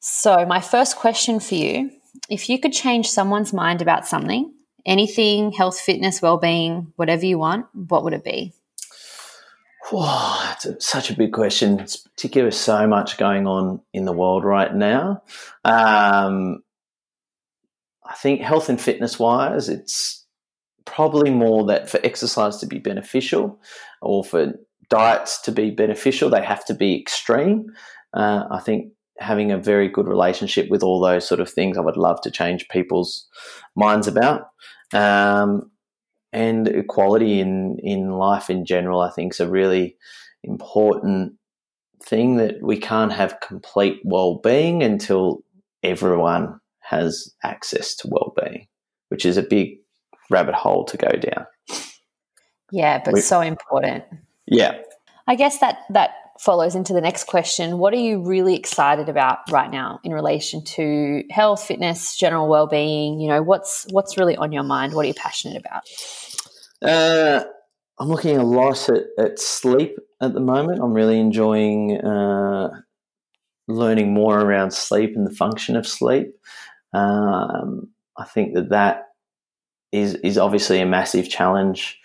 So, 0.00 0.46
my 0.46 0.60
first 0.60 0.96
question 0.96 1.40
for 1.40 1.56
you 1.56 1.90
if 2.30 2.48
you 2.48 2.58
could 2.60 2.72
change 2.72 3.08
someone's 3.08 3.52
mind 3.52 3.82
about 3.82 4.06
something, 4.06 4.52
anything, 4.84 5.52
health, 5.52 5.78
fitness, 5.78 6.22
well 6.22 6.38
being, 6.38 6.92
whatever 6.96 7.26
you 7.26 7.38
want, 7.38 7.66
what 7.74 8.04
would 8.04 8.12
it 8.12 8.24
be? 8.24 8.52
Wow, 9.92 10.52
it's 10.52 10.66
a, 10.66 10.80
such 10.80 11.10
a 11.10 11.16
big 11.16 11.32
question. 11.32 11.78
It's 11.78 11.96
particularly 11.96 12.52
so 12.52 12.86
much 12.86 13.18
going 13.18 13.46
on 13.46 13.80
in 13.92 14.04
the 14.04 14.12
world 14.12 14.44
right 14.44 14.74
now. 14.74 15.22
Um, 15.64 16.62
I 18.04 18.14
think 18.14 18.40
health 18.40 18.68
and 18.68 18.80
fitness 18.80 19.18
wise, 19.18 19.68
it's 19.68 20.26
probably 20.86 21.30
more 21.30 21.66
that 21.66 21.88
for 21.88 22.00
exercise 22.02 22.56
to 22.58 22.66
be 22.66 22.78
beneficial 22.78 23.60
or 24.02 24.24
for 24.24 24.54
diets 24.88 25.40
to 25.42 25.52
be 25.52 25.70
beneficial, 25.70 26.30
they 26.30 26.42
have 26.42 26.64
to 26.64 26.74
be 26.74 27.00
extreme. 27.00 27.66
Uh, 28.12 28.44
I 28.50 28.60
think 28.60 28.92
having 29.18 29.50
a 29.52 29.58
very 29.58 29.88
good 29.88 30.08
relationship 30.08 30.68
with 30.68 30.82
all 30.82 31.00
those 31.00 31.26
sort 31.26 31.40
of 31.40 31.50
things, 31.50 31.78
I 31.78 31.82
would 31.82 31.96
love 31.96 32.20
to 32.22 32.30
change 32.30 32.68
people's 32.68 33.26
minds 33.76 34.06
about. 34.08 34.48
Um, 34.92 35.70
and 36.36 36.68
equality 36.68 37.40
in 37.40 37.78
in 37.82 38.10
life 38.10 38.50
in 38.50 38.66
general, 38.66 39.00
I 39.00 39.10
think, 39.10 39.32
is 39.32 39.40
a 39.40 39.48
really 39.48 39.96
important 40.44 41.32
thing 42.04 42.36
that 42.36 42.62
we 42.62 42.76
can't 42.76 43.12
have 43.12 43.40
complete 43.40 44.00
well 44.04 44.36
being 44.44 44.82
until 44.82 45.42
everyone 45.82 46.60
has 46.80 47.34
access 47.42 47.96
to 47.96 48.08
well 48.08 48.34
being, 48.40 48.68
which 49.08 49.24
is 49.24 49.38
a 49.38 49.42
big 49.42 49.78
rabbit 50.28 50.54
hole 50.54 50.84
to 50.84 50.96
go 50.98 51.08
down. 51.08 51.46
Yeah, 52.70 53.00
but 53.02 53.14
we, 53.14 53.20
so 53.20 53.40
important. 53.40 54.04
Yeah. 54.46 54.78
I 55.26 55.36
guess 55.36 55.58
that 55.60 55.78
that 55.90 56.10
follows 56.40 56.74
into 56.74 56.92
the 56.92 57.00
next 57.00 57.24
question. 57.24 57.78
What 57.78 57.92
are 57.94 57.98
you 57.98 58.22
really 58.22 58.54
excited 58.54 59.08
about 59.08 59.38
right 59.50 59.70
now 59.70 60.00
in 60.04 60.12
relation 60.12 60.62
to 60.64 61.24
health, 61.30 61.62
fitness, 61.62 62.16
general 62.16 62.48
well-being? 62.48 63.20
You 63.20 63.28
know, 63.28 63.42
what's 63.42 63.86
what's 63.90 64.16
really 64.16 64.36
on 64.36 64.52
your 64.52 64.62
mind? 64.62 64.94
What 64.94 65.04
are 65.04 65.08
you 65.08 65.14
passionate 65.14 65.56
about? 65.56 65.82
Uh, 66.82 67.44
I'm 67.98 68.08
looking 68.08 68.36
a 68.36 68.44
lot 68.44 68.88
at, 68.88 69.04
at, 69.18 69.38
sleep 69.38 69.96
at 70.20 70.34
the 70.34 70.40
moment. 70.40 70.80
I'm 70.82 70.92
really 70.92 71.18
enjoying 71.18 71.98
uh, 71.98 72.68
learning 73.68 74.12
more 74.12 74.38
around 74.38 74.72
sleep 74.72 75.16
and 75.16 75.26
the 75.26 75.34
function 75.34 75.76
of 75.76 75.86
sleep. 75.86 76.28
Um, 76.92 77.88
I 78.16 78.24
think 78.24 78.54
that 78.54 78.70
that 78.70 79.04
is 79.92 80.14
is 80.16 80.36
obviously 80.36 80.80
a 80.80 80.86
massive 80.86 81.28
challenge 81.28 81.98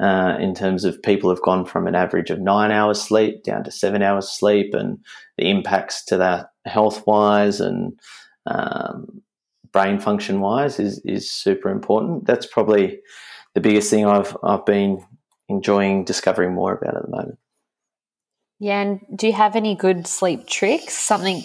uh, 0.00 0.36
in 0.38 0.54
terms 0.54 0.84
of 0.84 1.02
people 1.02 1.30
have 1.30 1.42
gone 1.42 1.64
from 1.64 1.86
an 1.86 1.94
average 1.94 2.30
of 2.30 2.40
nine 2.40 2.70
hours 2.70 3.00
sleep 3.00 3.42
down 3.42 3.64
to 3.64 3.70
seven 3.70 4.02
hours 4.02 4.28
sleep, 4.28 4.74
and 4.74 4.98
the 5.36 5.50
impacts 5.50 6.04
to 6.06 6.16
that 6.16 6.50
health 6.64 7.06
wise 7.06 7.60
and 7.60 7.98
um, 8.46 9.22
brain 9.72 9.98
function 9.98 10.40
wise 10.40 10.78
is 10.78 11.00
is 11.04 11.30
super 11.30 11.70
important. 11.70 12.26
That's 12.26 12.46
probably 12.46 13.00
the 13.54 13.60
biggest 13.60 13.90
thing 13.90 14.06
I've 14.06 14.36
I've 14.42 14.66
been 14.66 15.04
enjoying 15.48 16.04
discovering 16.04 16.54
more 16.54 16.74
about 16.74 16.96
at 16.96 17.02
the 17.02 17.10
moment. 17.10 17.38
Yeah, 18.58 18.80
and 18.82 19.00
do 19.16 19.26
you 19.26 19.32
have 19.32 19.56
any 19.56 19.74
good 19.74 20.06
sleep 20.06 20.46
tricks? 20.46 20.94
Something 20.94 21.42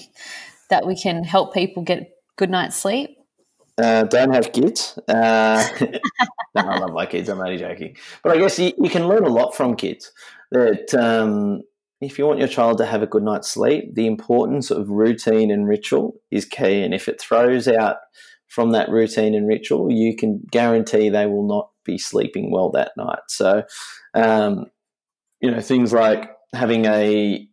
that 0.70 0.86
we 0.86 0.96
can 0.96 1.24
help 1.24 1.54
people 1.54 1.84
get 1.84 2.12
good 2.36 2.50
night's 2.50 2.76
sleep? 2.76 3.18
Uh, 3.78 4.04
don't 4.04 4.34
have 4.34 4.54
kids. 4.54 4.98
Uh, 5.08 5.64
no, 6.56 6.62
I 6.62 6.78
love 6.78 6.94
my 6.94 7.06
kids. 7.06 7.30
I'm 7.30 7.40
only 7.40 7.58
joking. 7.58 7.96
But 8.24 8.38
I 8.38 8.40
guess 8.40 8.58
you, 8.58 8.72
you 8.78 8.90
can 8.90 9.08
learn 9.08 9.26
a 9.26 9.30
lot 9.30 9.56
from 9.56 9.76
kids. 9.76 10.12
That 10.52 10.94
um, 10.94 11.62
if 12.02 12.18
you 12.18 12.26
want 12.26 12.40
your 12.40 12.48
child 12.48 12.78
to 12.78 12.86
have 12.86 13.02
a 13.02 13.08
good 13.08 13.24
night's 13.24 13.52
sleep, 13.52 13.94
the 13.96 14.08
importance 14.08 14.72
of 14.72 14.90
routine 14.90 15.52
and 15.52 15.68
ritual 15.68 16.16
is 16.32 16.46
key. 16.46 16.84
And 16.84 16.94
if 16.94 17.08
it 17.08 17.20
throws 17.20 17.68
out 17.68 17.98
from 18.48 18.72
that 18.72 18.90
routine 18.90 19.34
and 19.36 19.48
ritual, 19.48 19.92
you 19.92 20.16
can 20.16 20.42
guarantee 20.52 21.10
they 21.10 21.26
will 21.26 21.48
not 21.48 21.70
be 21.84 21.98
sleeping 21.98 22.52
well 22.52 22.72
that 22.72 22.92
night. 22.96 23.20
So, 23.28 23.64
um, 24.14 24.68
you 25.42 25.52
know, 25.52 25.60
things 25.60 25.92
like 25.92 26.32
having 26.54 26.86
a 26.86 27.48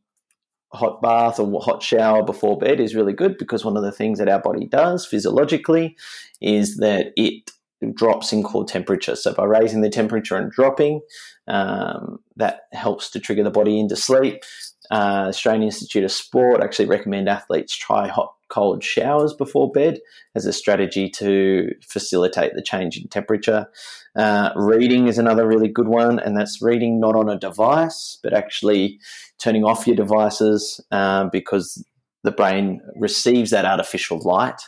hot 0.72 1.02
bath 1.02 1.38
or 1.38 1.60
hot 1.60 1.82
shower 1.82 2.22
before 2.22 2.58
bed 2.58 2.80
is 2.80 2.94
really 2.94 3.12
good 3.12 3.36
because 3.38 3.64
one 3.64 3.76
of 3.76 3.82
the 3.82 3.92
things 3.92 4.18
that 4.18 4.28
our 4.28 4.40
body 4.40 4.66
does 4.66 5.06
physiologically 5.06 5.96
is 6.40 6.78
that 6.78 7.12
it 7.16 7.50
drops 7.94 8.32
in 8.32 8.42
core 8.42 8.64
temperature. 8.64 9.16
So 9.16 9.34
by 9.34 9.44
raising 9.44 9.80
the 9.80 9.90
temperature 9.90 10.36
and 10.36 10.50
dropping, 10.50 11.00
um, 11.48 12.20
that 12.36 12.62
helps 12.72 13.10
to 13.10 13.20
trigger 13.20 13.42
the 13.42 13.50
body 13.50 13.78
into 13.78 13.96
sleep. 13.96 14.44
Uh, 14.90 15.26
Australian 15.28 15.64
Institute 15.64 16.04
of 16.04 16.12
Sport 16.12 16.62
actually 16.62 16.86
recommend 16.86 17.28
athletes 17.28 17.74
try 17.74 18.08
hot 18.08 18.34
cold 18.48 18.84
showers 18.84 19.32
before 19.32 19.72
bed 19.72 19.98
as 20.34 20.44
a 20.44 20.52
strategy 20.52 21.08
to 21.08 21.70
facilitate 21.88 22.54
the 22.54 22.62
change 22.62 22.98
in 22.98 23.08
temperature. 23.08 23.66
Uh, 24.14 24.50
reading 24.54 25.06
is 25.06 25.16
another 25.16 25.46
really 25.46 25.68
good 25.68 25.88
one, 25.88 26.18
and 26.18 26.36
that's 26.36 26.60
reading 26.60 27.00
not 27.00 27.16
on 27.16 27.30
a 27.30 27.38
device, 27.38 28.18
but 28.22 28.34
actually 28.34 29.00
turning 29.38 29.64
off 29.64 29.86
your 29.86 29.96
devices 29.96 30.80
uh, 30.90 31.24
because 31.32 31.82
the 32.24 32.30
brain 32.30 32.82
receives 32.94 33.50
that 33.50 33.64
artificial 33.64 34.20
light 34.20 34.60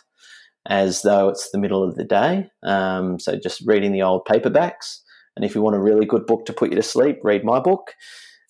as 0.66 1.02
though 1.02 1.28
it's 1.28 1.50
the 1.50 1.58
middle 1.58 1.84
of 1.84 1.94
the 1.94 2.04
day. 2.04 2.48
Um, 2.62 3.18
so 3.20 3.38
just 3.38 3.62
reading 3.66 3.92
the 3.92 4.02
old 4.02 4.24
paperbacks. 4.24 5.00
And 5.36 5.44
if 5.44 5.54
you 5.54 5.60
want 5.60 5.76
a 5.76 5.80
really 5.80 6.06
good 6.06 6.26
book 6.26 6.46
to 6.46 6.52
put 6.52 6.70
you 6.70 6.76
to 6.76 6.82
sleep, 6.82 7.18
read 7.22 7.44
my 7.44 7.60
book. 7.60 7.92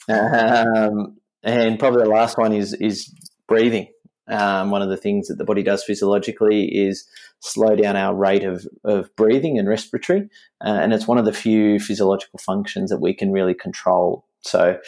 Um, 0.07 1.17
and 1.45 1.79
probably 1.79 2.03
the 2.03 2.11
last 2.11 2.37
one 2.39 2.53
is 2.53 2.75
is 2.75 3.13
breathing. 3.47 3.89
Um, 4.27 4.71
one 4.71 4.81
of 4.81 4.89
the 4.89 4.97
things 4.97 5.29
that 5.29 5.37
the 5.37 5.45
body 5.45 5.63
does 5.63 5.85
physiologically 5.85 6.65
is 6.65 7.07
slow 7.41 7.77
down 7.77 7.95
our 7.95 8.15
rate 8.15 8.45
of, 8.45 8.67
of 8.83 9.15
breathing 9.17 9.59
and 9.59 9.69
respiratory. 9.69 10.31
Uh, 10.65 10.79
and 10.81 10.95
it's 10.95 11.07
one 11.07 11.19
of 11.19 11.27
the 11.27 11.33
few 11.33 11.79
physiological 11.79 12.39
functions 12.39 12.89
that 12.89 13.03
we 13.03 13.13
can 13.13 13.33
really 13.33 13.53
control. 13.53 14.27
So, 14.41 14.79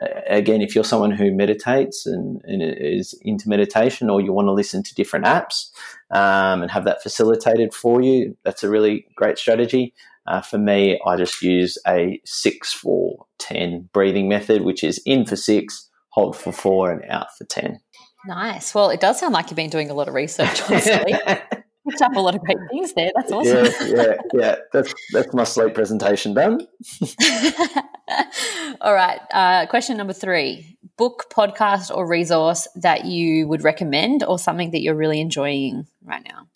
uh, 0.00 0.06
again, 0.26 0.62
if 0.62 0.74
you're 0.74 0.82
someone 0.82 1.12
who 1.12 1.32
meditates 1.32 2.06
and, 2.06 2.40
and, 2.42 2.60
is 2.60 3.16
into 3.22 3.48
meditation, 3.48 4.10
or 4.10 4.20
you 4.20 4.32
want 4.32 4.48
to 4.48 4.52
listen 4.52 4.82
to 4.82 4.94
different 4.96 5.26
apps 5.26 5.70
um, 6.10 6.62
and 6.62 6.70
have 6.72 6.84
that 6.86 7.04
facilitated 7.04 7.72
for 7.72 8.02
you, 8.02 8.36
that's 8.44 8.64
a 8.64 8.68
really 8.68 9.06
great 9.14 9.38
strategy. 9.38 9.94
Uh, 10.26 10.40
for 10.40 10.58
me, 10.58 11.00
I 11.06 11.16
just 11.16 11.40
use 11.40 11.78
a 11.86 12.20
6 12.24 12.72
4 12.72 13.26
10 13.38 13.90
breathing 13.92 14.28
method, 14.28 14.62
which 14.62 14.84
is 14.84 15.00
in 15.04 15.24
for 15.24 15.36
six, 15.36 15.88
hold 16.12 16.36
for 16.36 16.52
four, 16.52 16.90
and 16.90 17.02
out 17.10 17.26
for 17.36 17.44
10. 17.44 17.80
Nice. 18.26 18.74
Well, 18.74 18.90
it 18.90 19.00
does 19.00 19.18
sound 19.18 19.32
like 19.32 19.50
you've 19.50 19.56
been 19.56 19.70
doing 19.70 19.90
a 19.90 19.94
lot 19.94 20.08
of 20.08 20.14
research 20.14 20.62
on 20.70 20.80
sleep. 20.80 21.16
Picked 21.88 22.02
up 22.02 22.14
a 22.14 22.20
lot 22.20 22.36
of 22.36 22.42
great 22.42 22.58
things 22.70 22.92
there. 22.94 23.10
That's 23.16 23.32
awesome. 23.32 23.66
Yeah, 23.88 23.96
yeah, 23.96 24.14
yeah. 24.34 24.54
That's 24.72 24.94
that's 25.12 25.34
my 25.34 25.42
sleep 25.42 25.74
presentation 25.74 26.32
done. 26.32 26.64
All 28.80 28.94
right. 28.94 29.20
Uh, 29.32 29.66
question 29.66 29.96
number 29.96 30.12
three: 30.12 30.78
book, 30.96 31.24
podcast, 31.32 31.90
or 31.90 32.06
resource 32.06 32.68
that 32.76 33.06
you 33.06 33.48
would 33.48 33.64
recommend, 33.64 34.22
or 34.22 34.38
something 34.38 34.70
that 34.70 34.82
you're 34.82 34.94
really 34.94 35.20
enjoying 35.20 35.88
right 36.04 36.22
now. 36.24 36.46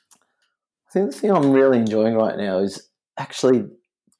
I 0.89 0.93
think 0.93 1.11
the 1.11 1.19
thing 1.19 1.33
I'm 1.33 1.51
really 1.51 1.79
enjoying 1.79 2.15
right 2.15 2.39
now 2.39 2.59
is 2.59 2.89
actually 3.19 3.65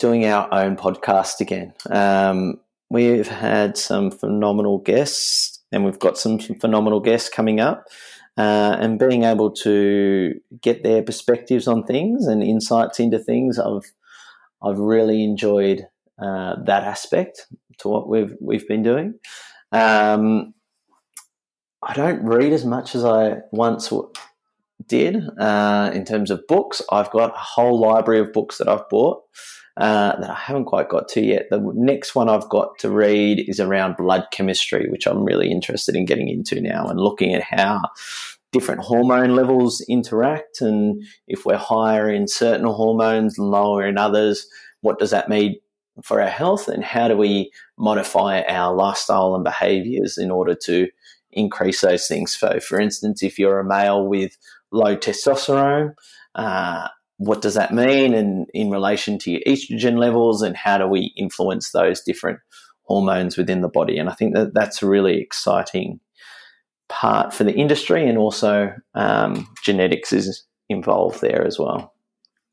doing 0.01 0.27
our 0.27 0.53
own 0.53 0.77
podcast 0.77 1.41
again. 1.41 1.73
Um, 1.89 2.59
we've 2.91 3.29
had 3.29 3.77
some 3.77 4.11
phenomenal 4.11 4.79
guests 4.79 5.63
and 5.73 5.85
we've 5.85 5.99
got 5.99 6.19
some, 6.19 6.39
phenomenal 6.39 7.01
guests 7.01 7.29
coming 7.29 7.61
up. 7.61 7.87
Uh, 8.39 8.77
and 8.79 8.99
being 8.99 9.23
able 9.23 9.51
to 9.51 10.35
get 10.61 10.83
their 10.83 11.03
perspectives 11.03 11.67
on 11.67 11.83
things 11.85 12.27
and 12.27 12.43
insights 12.43 13.01
into 13.01 13.19
things, 13.19 13.59
I've 13.59 13.91
I've 14.63 14.79
really 14.79 15.25
enjoyed 15.25 15.87
uh, 16.19 16.57
that 16.65 16.85
aspect 16.85 17.47
to 17.79 17.89
what 17.89 18.11
we've 18.11 18.35
we've 18.39 18.69
been 18.69 18.83
doing. 18.83 19.15
Um, 19.73 20.53
I 21.83 21.95
don't 21.95 22.27
read 22.27 22.53
as 22.53 22.67
much 22.67 22.95
as 22.95 23.07
I 23.07 23.37
once 23.53 23.91
did 24.87 25.17
uh, 25.39 25.91
in 25.95 26.05
terms 26.05 26.31
of 26.31 26.47
books. 26.47 26.83
I've 26.93 27.11
got 27.11 27.35
a 27.35 27.39
whole 27.39 27.81
library 27.81 28.21
of 28.21 28.33
books 28.35 28.59
that 28.59 28.69
I've 28.69 28.89
bought 28.91 29.23
uh, 29.77 30.19
that 30.19 30.31
I 30.31 30.35
haven't 30.35 30.65
quite 30.65 30.89
got 30.89 31.09
to 31.09 31.21
yet. 31.21 31.49
The 31.51 31.61
next 31.75 32.15
one 32.15 32.29
I've 32.29 32.49
got 32.49 32.79
to 32.79 32.91
read 32.91 33.45
is 33.49 33.61
around 33.61 33.97
blood 33.97 34.27
chemistry, 34.33 34.89
which 34.89 35.07
I'm 35.07 35.25
really 35.25 35.51
interested 35.51 35.95
in 35.95 36.07
getting 36.07 36.29
into 36.29 36.61
now 36.61 36.87
and 36.87 36.99
looking 36.99 37.35
at 37.35 37.43
how 37.43 37.81
different 38.53 38.81
hormone 38.81 39.35
levels 39.35 39.85
interact 39.89 40.61
and 40.63 41.03
if 41.29 41.45
we're 41.45 41.57
higher 41.57 42.09
in 42.09 42.27
certain 42.27 42.67
hormones 42.67 43.39
lower 43.39 43.87
in 43.87 43.99
others, 43.99 44.47
what 44.81 44.99
does 44.99 45.11
that 45.11 45.29
mean 45.29 45.57
for 46.03 46.23
our 46.23 46.29
health 46.29 46.69
and 46.69 46.85
how 46.85 47.09
do 47.09 47.17
we 47.17 47.51
modify 47.79 48.43
our 48.43 48.75
lifestyle 48.75 49.35
and 49.35 49.45
behaviors 49.45 50.19
in 50.19 50.31
order 50.31 50.55
to 50.55 50.89
increase 51.33 51.83
those 51.83 52.07
things. 52.07 52.37
So, 52.37 52.59
for 52.61 52.81
instance, 52.81 53.23
if 53.23 53.39
you're 53.39 53.61
a 53.61 53.65
male 53.65 54.07
with 54.07 54.37
low 54.73 54.97
testosterone, 54.97 55.95
uh, 56.35 56.89
what 57.19 57.43
does 57.43 57.55
that 57.55 57.73
mean 57.73 58.15
and 58.15 58.47
in 58.53 58.71
relation 58.71 59.19
to 59.19 59.31
your 59.31 59.41
estrogen 59.47 59.99
levels 59.99 60.43
and 60.43 60.57
how 60.57 60.79
do 60.79 60.87
we 60.87 61.13
influence 61.17 61.71
those 61.71 62.01
different 62.03 62.39
hormones 62.83 63.37
within 63.37 63.63
the 63.63 63.69
body? 63.69 63.99
And 63.99 64.09
i 64.09 64.13
think 64.13 64.35
that 64.35 64.55
that's 64.55 64.83
a 64.83 64.87
really 64.87 65.19
exciting 65.21 66.01
part 66.89 67.35
for 67.35 67.45
the 67.45 67.55
industry 67.55 68.09
and 68.09 68.19
also 68.19 68.73
um, 68.95 69.49
genetics 69.65 70.13
is 70.13 70.45
involved 70.69 71.21
there 71.21 71.45
as 71.45 71.59
well. 71.59 71.93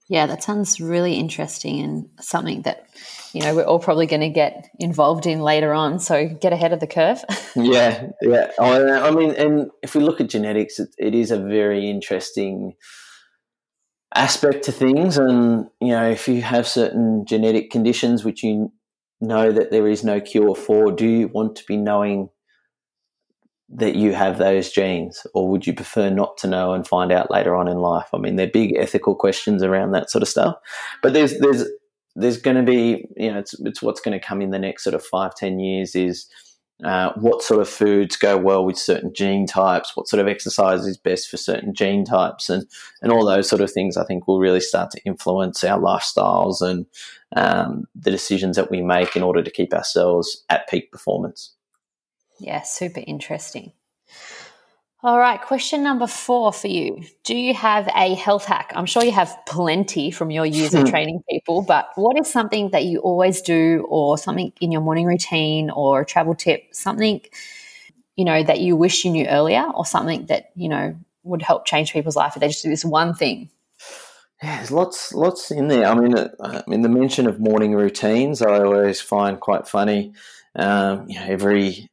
Yeah 0.10 0.26
that 0.28 0.44
sounds 0.44 0.80
really 0.80 1.16
interesting 1.16 1.80
and 1.82 2.10
something 2.20 2.64
that 2.64 2.88
you 3.34 3.42
know 3.42 3.56
we're 3.56 3.64
all 3.64 3.80
probably 3.80 4.06
going 4.06 4.22
to 4.22 4.30
get 4.30 4.70
involved 4.80 5.26
in 5.26 5.42
later 5.42 5.74
on 5.74 6.00
so 6.00 6.28
get 6.28 6.54
ahead 6.54 6.74
of 6.74 6.80
the 6.80 6.88
curve. 6.88 7.24
Yeah 7.56 8.08
yeah. 8.22 8.52
I, 8.60 9.12
mean 9.12 9.32
and 9.32 9.70
if 9.84 9.94
we 9.94 10.02
look 10.02 10.20
at 10.20 10.30
genetics 10.30 10.80
it, 10.80 10.90
it 10.98 11.14
is 11.14 11.30
a 11.30 11.38
very 11.38 11.90
interesting 11.90 12.74
aspect 14.16 14.64
to 14.66 14.72
things. 14.72 15.18
And, 15.18 15.68
you 15.82 15.90
know, 15.90 16.10
if 16.10 16.28
you 16.28 16.42
have 16.42 16.68
certain 16.68 17.26
genetic 17.26 17.72
conditions 17.72 18.24
which 18.24 18.44
you 18.44 18.72
know 19.22 19.52
that 19.52 19.72
there 19.72 19.88
is 19.88 20.04
no 20.04 20.20
cure 20.20 20.56
for, 20.56 20.92
do 20.92 21.08
you 21.08 21.28
want 21.28 21.56
to 21.58 21.64
be 21.66 21.78
knowing 21.78 22.30
that 23.76 23.96
you 23.96 24.14
have 24.14 24.38
those 24.38 24.72
genes, 24.72 25.26
or 25.34 25.50
would 25.50 25.66
you 25.66 25.74
prefer 25.74 26.10
not 26.10 26.38
to 26.38 26.48
know 26.48 26.74
and 26.74 26.88
find 26.88 27.12
out 27.12 27.32
later 27.32 27.56
on 27.56 27.68
in 27.68 27.78
life? 27.78 28.08
I 28.14 28.18
mean, 28.18 28.36
they're 28.36 28.48
big 28.48 28.76
ethical 28.78 29.16
questions 29.16 29.64
around 29.64 29.92
that 29.92 30.12
sort 30.12 30.22
of 30.22 30.28
stuff. 30.28 30.56
But 31.02 31.14
there's 31.14 31.40
there's 31.40 31.64
there's 32.16 32.38
going 32.38 32.58
to 32.58 32.64
be 32.64 33.06
you 33.18 33.32
know 33.32 33.40
it's 33.40 33.56
it's 33.62 33.82
what's 33.82 34.02
going 34.02 34.20
to 34.20 34.26
come 34.26 34.42
in 34.42 34.52
the 34.52 34.60
next 34.60 34.84
sort 34.84 34.94
of 34.94 35.04
five 35.04 35.34
ten 35.36 35.60
years 35.60 35.96
is 35.96 36.28
uh, 36.84 37.14
what 37.16 37.42
sort 37.42 37.62
of 37.62 37.70
foods 37.70 38.18
go 38.18 38.38
well 38.38 38.66
with 38.66 38.78
certain 38.78 39.14
gene 39.14 39.46
types, 39.46 39.96
what 39.96 40.08
sort 40.08 40.20
of 40.20 40.28
exercise 40.28 40.86
is 40.86 40.98
best 40.98 41.30
for 41.30 41.38
certain 41.38 41.74
gene 41.74 42.04
types, 42.04 42.50
and, 42.50 42.66
and 43.02 43.12
all 43.12 43.26
those 43.26 43.48
sort 43.48 43.62
of 43.62 43.72
things, 43.72 43.96
I 43.96 44.06
think 44.06 44.28
will 44.28 44.40
really 44.40 44.60
start 44.60 44.92
to 44.92 45.04
influence 45.06 45.64
our 45.64 45.80
lifestyles 45.80 46.62
and 46.62 46.86
um, 47.36 47.86
the 47.96 48.12
decisions 48.12 48.56
that 48.58 48.72
we 48.72 48.82
make 48.82 49.16
in 49.16 49.24
order 49.24 49.44
to 49.44 49.52
keep 49.52 49.74
ourselves 49.74 50.44
at 50.50 50.68
peak 50.68 50.92
performance. 50.92 51.54
Yeah, 52.40 52.64
super 52.64 53.02
interesting. 53.06 53.72
All 55.06 55.20
right, 55.20 55.42
question 55.42 55.84
number 55.84 56.08
four 56.08 56.54
for 56.54 56.70
you. 56.70 57.04
Do 57.26 57.36
you 57.36 57.54
have 57.54 57.90
a 57.94 58.16
health 58.16 58.46
hack? 58.46 58.72
I'm 58.74 58.86
sure 58.86 59.04
you 59.04 59.12
have 59.12 59.38
plenty 59.46 60.12
from 60.12 60.32
your 60.32 60.46
years 60.46 60.74
of 60.74 60.84
hmm. 60.84 60.90
training 60.90 61.24
people, 61.30 61.62
but 61.62 61.90
what 61.96 62.18
is 62.18 62.32
something 62.32 62.70
that 62.70 62.86
you 62.86 63.00
always 63.00 63.42
do, 63.42 63.86
or 63.90 64.18
something 64.18 64.54
in 64.62 64.72
your 64.72 64.80
morning 64.80 65.06
routine, 65.06 65.70
or 65.70 66.00
a 66.00 66.06
travel 66.06 66.36
tip, 66.36 66.64
something, 66.72 67.20
you 68.16 68.24
know, 68.24 68.44
that 68.44 68.62
you 68.62 68.78
wish 68.78 69.04
you 69.04 69.12
knew 69.12 69.28
earlier, 69.28 69.66
or 69.76 69.86
something 69.86 70.26
that, 70.28 70.52
you 70.56 70.70
know, 70.70 70.96
would 71.24 71.42
help 71.42 71.66
change 71.66 71.92
people's 71.92 72.16
life 72.16 72.38
if 72.38 72.40
they 72.40 72.48
just 72.48 72.64
do 72.64 72.70
this 72.70 72.86
one 72.86 73.14
thing? 73.14 73.50
Yeah, 74.42 74.56
there's 74.56 74.72
lots, 74.72 75.14
lots 75.14 75.52
in 75.52 75.68
there. 75.68 75.86
I 75.86 75.96
mean, 75.96 76.16
uh, 76.16 76.62
in 76.68 76.82
the 76.82 76.88
mention 76.88 77.28
of 77.28 77.42
morning 77.42 77.76
routines, 77.76 78.42
I 78.42 78.64
always 78.64 79.02
find 79.02 79.38
quite 79.38 79.68
funny. 79.68 80.14
Um, 80.56 81.10
you 81.10 81.20
know, 81.20 81.26
every 81.26 81.90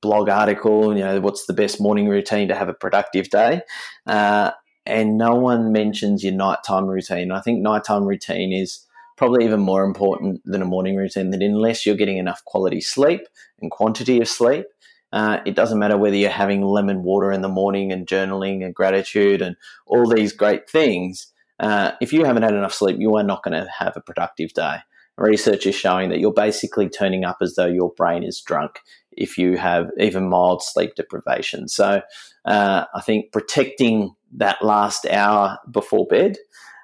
blog 0.00 0.28
article, 0.28 0.96
you 0.96 1.04
know, 1.04 1.20
what's 1.20 1.46
the 1.46 1.52
best 1.52 1.80
morning 1.80 2.08
routine 2.08 2.48
to 2.48 2.54
have 2.54 2.68
a 2.68 2.74
productive 2.74 3.30
day? 3.30 3.62
Uh, 4.06 4.50
and 4.84 5.18
no 5.18 5.34
one 5.34 5.72
mentions 5.72 6.22
your 6.22 6.34
nighttime 6.34 6.86
routine. 6.86 7.32
I 7.32 7.40
think 7.40 7.60
nighttime 7.60 8.04
routine 8.04 8.52
is 8.52 8.86
probably 9.16 9.44
even 9.44 9.60
more 9.60 9.84
important 9.84 10.40
than 10.44 10.62
a 10.62 10.66
morning 10.66 10.96
routine. 10.96 11.30
That 11.30 11.42
unless 11.42 11.84
you're 11.84 11.96
getting 11.96 12.18
enough 12.18 12.44
quality 12.44 12.80
sleep 12.80 13.22
and 13.60 13.70
quantity 13.70 14.20
of 14.20 14.28
sleep, 14.28 14.66
uh, 15.12 15.38
it 15.46 15.56
doesn't 15.56 15.78
matter 15.78 15.96
whether 15.96 16.16
you're 16.16 16.30
having 16.30 16.62
lemon 16.62 17.02
water 17.02 17.32
in 17.32 17.40
the 17.40 17.48
morning 17.48 17.92
and 17.92 18.06
journaling 18.06 18.64
and 18.64 18.74
gratitude 18.74 19.42
and 19.42 19.56
all 19.86 20.08
these 20.08 20.32
great 20.32 20.68
things. 20.68 21.32
Uh, 21.58 21.92
if 22.00 22.12
you 22.12 22.24
haven't 22.24 22.42
had 22.42 22.54
enough 22.54 22.74
sleep, 22.74 22.96
you 22.98 23.16
are 23.16 23.22
not 23.22 23.42
going 23.42 23.54
to 23.54 23.68
have 23.78 23.96
a 23.96 24.00
productive 24.00 24.52
day. 24.52 24.78
Research 25.16 25.66
is 25.66 25.74
showing 25.74 26.10
that 26.10 26.20
you're 26.20 26.32
basically 26.32 26.90
turning 26.90 27.24
up 27.24 27.38
as 27.40 27.54
though 27.54 27.66
your 27.66 27.92
brain 27.96 28.22
is 28.22 28.42
drunk 28.42 28.80
if 29.16 29.38
you 29.38 29.56
have 29.56 29.90
even 29.98 30.28
mild 30.28 30.62
sleep 30.62 30.94
deprivation. 30.94 31.68
So 31.68 32.02
uh, 32.44 32.84
I 32.94 33.00
think 33.00 33.32
protecting 33.32 34.14
that 34.36 34.62
last 34.62 35.06
hour 35.06 35.58
before 35.70 36.06
bed 36.06 36.36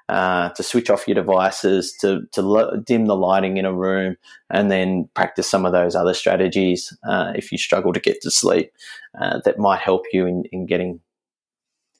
uh, 0.09 0.49
to 0.49 0.63
switch 0.63 0.89
off 0.89 1.07
your 1.07 1.15
devices, 1.15 1.95
to, 2.01 2.21
to 2.33 2.83
dim 2.85 3.05
the 3.05 3.15
lighting 3.15 3.57
in 3.57 3.65
a 3.65 3.73
room, 3.73 4.15
and 4.49 4.69
then 4.69 5.09
practice 5.13 5.49
some 5.49 5.65
of 5.65 5.71
those 5.71 5.95
other 5.95 6.13
strategies 6.13 6.95
uh, 7.07 7.31
if 7.35 7.51
you 7.51 7.57
struggle 7.57 7.93
to 7.93 7.99
get 7.99 8.21
to 8.21 8.31
sleep 8.31 8.71
uh, 9.19 9.39
that 9.45 9.59
might 9.59 9.79
help 9.79 10.03
you 10.11 10.25
in, 10.25 10.43
in 10.51 10.65
getting 10.65 10.99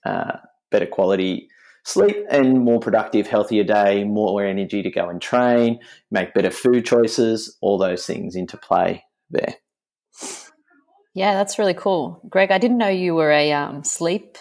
uh, 0.05 0.37
better 0.69 0.85
quality 0.85 1.47
sleep 1.85 2.15
and 2.29 2.63
more 2.63 2.79
productive, 2.79 3.27
healthier 3.27 3.63
day, 3.63 4.03
more 4.03 4.43
energy 4.43 4.81
to 4.81 4.89
go 4.89 5.09
and 5.09 5.21
train, 5.21 5.79
make 6.11 6.33
better 6.33 6.51
food 6.51 6.85
choices, 6.85 7.57
all 7.61 7.77
those 7.77 8.05
things 8.05 8.35
into 8.35 8.57
play 8.57 9.03
there. 9.29 9.55
Yeah, 11.13 11.33
that's 11.33 11.59
really 11.59 11.73
cool. 11.73 12.21
Greg, 12.29 12.51
I 12.51 12.57
didn't 12.57 12.77
know 12.77 12.89
you 12.89 13.13
were 13.13 13.31
a 13.31 13.51
um, 13.53 13.83
sleep 13.83 14.37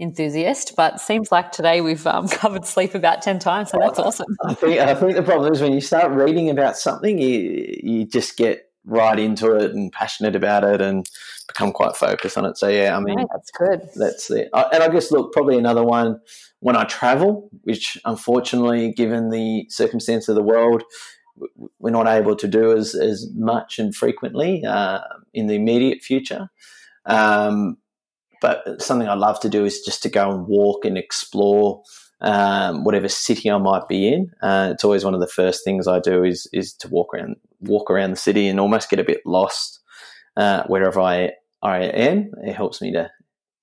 enthusiast, 0.00 0.74
but 0.76 1.00
seems 1.00 1.30
like 1.30 1.52
today 1.52 1.80
we've 1.80 2.06
um, 2.06 2.28
covered 2.28 2.66
sleep 2.66 2.94
about 2.94 3.22
10 3.22 3.38
times, 3.38 3.70
so 3.70 3.78
that's 3.80 3.98
awesome. 3.98 4.26
I 4.44 4.54
think, 4.54 4.80
I 4.80 4.94
think 4.94 5.14
the 5.16 5.22
problem 5.22 5.52
is 5.52 5.60
when 5.60 5.72
you 5.72 5.80
start 5.80 6.12
reading 6.12 6.50
about 6.50 6.76
something, 6.76 7.18
you, 7.18 7.78
you 7.82 8.04
just 8.04 8.36
get 8.36 8.70
right 8.84 9.18
into 9.18 9.54
it 9.56 9.72
and 9.72 9.92
passionate 9.92 10.36
about 10.36 10.64
it 10.64 10.80
and 10.80 11.08
become 11.48 11.72
quite 11.72 11.96
focused 11.96 12.38
on 12.38 12.44
it. 12.44 12.56
So, 12.56 12.68
yeah, 12.68 12.96
I 12.96 13.00
mean, 13.00 13.24
that's 13.32 13.50
good. 13.50 13.88
That's 13.96 14.30
it. 14.30 14.48
And 14.52 14.82
I 14.82 14.88
guess, 14.88 15.10
look, 15.10 15.32
probably 15.32 15.58
another 15.58 15.82
one 15.82 16.20
when 16.60 16.76
I 16.76 16.84
travel, 16.84 17.50
which 17.62 17.98
unfortunately, 18.04 18.92
given 18.92 19.30
the 19.30 19.66
circumstance 19.68 20.28
of 20.28 20.34
the 20.34 20.42
world, 20.42 20.82
we're 21.78 21.90
not 21.90 22.06
able 22.06 22.36
to 22.36 22.48
do 22.48 22.76
as, 22.76 22.94
as 22.94 23.28
much 23.34 23.78
and 23.78 23.94
frequently 23.94 24.64
uh, 24.64 25.00
in 25.34 25.46
the 25.46 25.54
immediate 25.54 26.02
future. 26.02 26.48
Um, 27.04 27.76
but 28.40 28.82
something 28.82 29.08
I 29.08 29.14
love 29.14 29.40
to 29.40 29.48
do 29.48 29.64
is 29.64 29.80
just 29.80 30.02
to 30.02 30.08
go 30.08 30.30
and 30.30 30.46
walk 30.46 30.84
and 30.84 30.98
explore 30.98 31.82
um, 32.20 32.84
whatever 32.84 33.08
city 33.08 33.50
I 33.50 33.58
might 33.58 33.88
be 33.88 34.08
in. 34.08 34.30
Uh, 34.42 34.70
it's 34.72 34.84
always 34.84 35.04
one 35.04 35.14
of 35.14 35.20
the 35.20 35.26
first 35.26 35.64
things 35.64 35.86
I 35.86 36.00
do 36.00 36.24
is 36.24 36.46
is 36.52 36.72
to 36.74 36.88
walk 36.88 37.14
around 37.14 37.36
walk 37.60 37.90
around 37.90 38.10
the 38.10 38.16
city 38.16 38.48
and 38.48 38.60
almost 38.60 38.90
get 38.90 38.98
a 38.98 39.04
bit 39.04 39.20
lost 39.24 39.80
uh, 40.36 40.64
wherever 40.66 41.00
I 41.00 41.32
I 41.62 41.78
am. 41.78 42.30
It 42.44 42.54
helps 42.54 42.80
me 42.80 42.92
to 42.92 43.10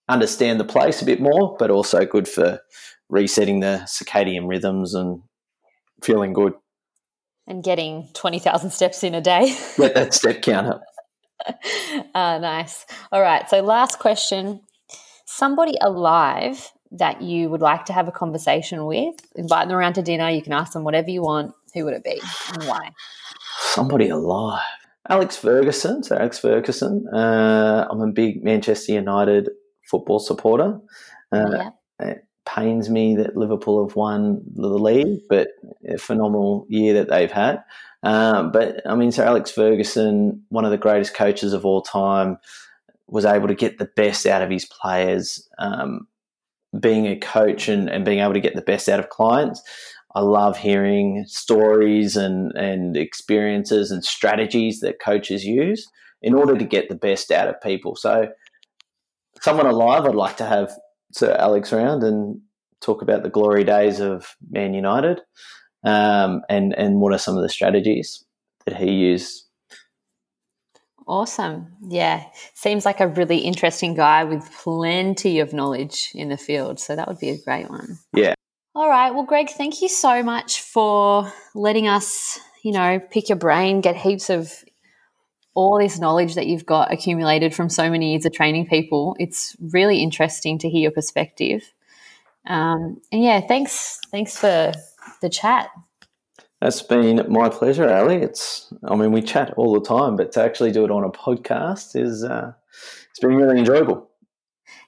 understand 0.10 0.60
the 0.60 0.66
place 0.66 1.02
a 1.02 1.06
bit 1.06 1.22
more, 1.22 1.56
but 1.58 1.72
also 1.72 2.06
good 2.06 2.28
for 2.28 2.60
resetting 3.10 3.60
the 3.60 3.82
circadian 3.86 4.48
rhythms 4.48 4.94
and 4.94 5.22
feeling 6.04 6.34
good. 6.34 6.54
And 7.46 7.64
getting 7.64 8.08
twenty 8.14 8.40
thousand 8.40 8.72
steps 8.72 9.04
in 9.04 9.14
a 9.14 9.22
day. 9.22 9.56
Get 9.78 9.96
that 9.96 10.14
step 10.14 10.42
count 10.42 10.68
up. 10.68 10.84
uh, 11.46 11.52
nice. 12.40 12.86
All 13.12 13.22
right. 13.22 13.50
So, 13.50 13.62
last 13.62 14.00
question. 14.00 14.62
Somebody 15.26 15.76
alive 15.82 16.72
that 16.92 17.22
you 17.22 17.50
would 17.50 17.62
like 17.62 17.86
to 17.86 17.94
have 17.94 18.08
a 18.08 18.12
conversation 18.12 18.86
with, 18.86 19.16
invite 19.36 19.68
them 19.68 19.76
around 19.76 19.94
to 19.94 20.02
dinner. 20.02 20.30
You 20.30 20.44
can 20.44 20.54
ask 20.54 20.74
them 20.74 20.84
whatever 20.84 21.10
you 21.10 21.22
want. 21.22 21.54
Who 21.74 21.86
would 21.86 21.96
it 21.96 22.04
be 22.04 22.22
and 22.54 22.64
why? 22.66 22.92
Somebody 23.60 24.10
alive. 24.10 24.62
Alex 25.10 25.36
Ferguson. 25.36 26.04
So, 26.04 26.16
Alex 26.16 26.40
Ferguson. 26.40 27.08
Uh, 27.12 27.88
I'm 27.90 28.02
a 28.02 28.12
big 28.12 28.44
Manchester 28.44 28.94
United 28.94 29.50
football 29.90 30.20
supporter. 30.20 30.80
Uh, 31.32 31.72
yeah. 32.00 32.14
Pains 32.46 32.90
me 32.90 33.16
that 33.16 33.38
Liverpool 33.38 33.88
have 33.88 33.96
won 33.96 34.42
the 34.56 34.68
league, 34.68 35.22
but 35.30 35.50
a 35.88 35.98
phenomenal 35.98 36.66
year 36.70 36.94
that 36.96 37.10
they've 37.10 37.32
had. 37.32 37.64
Um, 38.04 38.52
but 38.52 38.82
I 38.86 38.96
mean, 38.96 39.12
so 39.12 39.24
Alex 39.24 39.50
Ferguson, 39.50 40.44
one 40.50 40.66
of 40.66 40.72
the 40.72 40.78
greatest 40.78 41.14
coaches 41.14 41.54
of 41.54 41.66
all 41.66 41.82
time, 41.82 42.38
was 43.08 43.26
able 43.26 43.48
to 43.48 43.56
get 43.56 43.78
the 43.78 43.90
best 43.96 44.26
out 44.26 44.42
of 44.42 44.50
his 44.50 44.66
players. 44.66 45.48
Um, 45.58 46.08
being 46.80 47.06
a 47.06 47.20
coach 47.20 47.70
and, 47.70 47.90
and 47.90 48.04
being 48.04 48.20
able 48.20 48.34
to 48.34 48.40
get 48.40 48.56
the 48.56 48.62
best 48.62 48.90
out 48.90 49.00
of 49.00 49.10
clients, 49.10 49.62
I 50.16 50.22
love 50.22 50.58
hearing 50.58 51.24
stories 51.28 52.18
and, 52.18 52.52
and 52.54 52.98
experiences 52.98 53.92
and 53.92 54.04
strategies 54.04 54.80
that 54.82 55.02
coaches 55.02 55.44
use 55.46 55.88
in 56.22 56.34
order 56.34 56.58
to 56.58 56.66
get 56.66 56.90
the 56.90 56.96
best 56.96 57.32
out 57.32 57.48
of 57.48 57.62
people. 57.62 57.96
So, 57.96 58.30
someone 59.42 59.66
alive, 59.66 60.06
I'd 60.06 60.16
like 60.16 60.38
to 60.38 60.46
have 60.46 60.72
Sir 61.14 61.36
Alex 61.40 61.72
around 61.72 62.04
and 62.04 62.42
talk 62.82 63.02
about 63.02 63.24
the 63.24 63.30
glory 63.30 63.64
days 63.64 64.00
of 64.00 64.36
Man 64.50 64.74
United 64.74 65.22
um, 65.84 66.42
and 66.50 66.74
and 66.74 67.00
what 67.00 67.14
are 67.14 67.20
some 67.20 67.38
of 67.38 67.44
the 67.44 67.50
strategies 67.50 68.24
that 68.66 68.76
he 68.76 68.92
used. 68.92 69.46
Awesome. 71.06 71.68
Yeah. 71.82 72.24
Seems 72.54 72.86
like 72.86 73.02
a 73.02 73.08
really 73.08 73.40
interesting 73.40 73.94
guy 73.94 74.24
with 74.24 74.50
plenty 74.64 75.40
of 75.40 75.52
knowledge 75.52 76.12
in 76.16 76.30
the 76.30 76.38
field. 76.38 76.80
So 76.80 76.96
that 76.96 77.10
would 77.10 77.20
be 77.20 77.30
a 77.30 77.38
great 77.44 77.70
one. 77.70 78.00
Yeah. 78.14 78.36
All 78.74 78.90
right. 78.90 79.14
Well, 79.14 79.26
Greg, 79.26 79.50
thank 79.50 79.82
you 79.82 79.90
so 79.90 80.24
much 80.24 80.62
for 80.62 81.32
letting 81.54 81.88
us, 81.90 82.40
you 82.64 82.72
know, 82.72 83.00
pick 83.00 83.28
your 83.28 83.38
brain, 83.38 83.82
get 83.82 83.98
heaps 83.98 84.30
of 84.30 84.64
all 85.56 85.78
this 85.78 86.00
knowledge 86.00 86.36
that 86.36 86.48
you've 86.48 86.66
got 86.66 86.92
accumulated 86.92 87.54
from 87.54 87.70
so 87.70 87.90
many 87.90 88.12
years 88.12 88.26
of 88.26 88.34
training 88.34 88.68
people. 88.68 89.16
It's 89.20 89.56
really 89.60 90.02
interesting 90.02 90.58
to 90.60 90.70
hear 90.70 90.82
your 90.82 90.92
perspective. 90.92 91.72
Um, 92.48 93.02
and 93.12 93.24
yeah, 93.24 93.42
thanks. 93.42 94.00
Thanks 94.12 94.38
for 94.38 94.72
the 95.22 95.30
chat. 95.30 95.70
That's 96.60 96.82
been 96.82 97.26
my 97.30 97.50
pleasure, 97.50 97.88
Ally. 97.88 98.16
It's, 98.16 98.74
I 98.86 98.96
mean, 98.96 99.12
we 99.12 99.22
chat 99.22 99.54
all 99.58 99.74
the 99.74 99.86
time, 99.86 100.16
but 100.16 100.32
to 100.34 100.42
actually 100.42 100.72
do 100.72 100.86
it 100.86 100.92
on 100.92 101.04
a 101.04 101.10
podcast 101.10 102.00
is, 102.02 102.24
uh, 102.24 102.54
it's 103.10 103.20
been 103.20 103.36
really 103.36 103.60
enjoyable. 103.60 104.10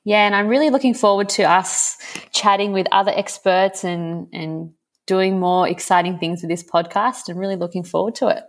Yeah, 0.05 0.25
and 0.25 0.35
I'm 0.35 0.47
really 0.47 0.69
looking 0.69 0.93
forward 0.93 1.29
to 1.29 1.43
us 1.43 1.97
chatting 2.31 2.71
with 2.71 2.87
other 2.91 3.11
experts 3.13 3.83
and 3.83 4.27
and 4.31 4.71
doing 5.07 5.39
more 5.39 5.67
exciting 5.67 6.19
things 6.19 6.41
with 6.41 6.49
this 6.49 6.63
podcast. 6.63 7.27
And 7.27 7.39
really 7.39 7.55
looking 7.55 7.83
forward 7.83 8.15
to 8.15 8.27
it. 8.27 8.43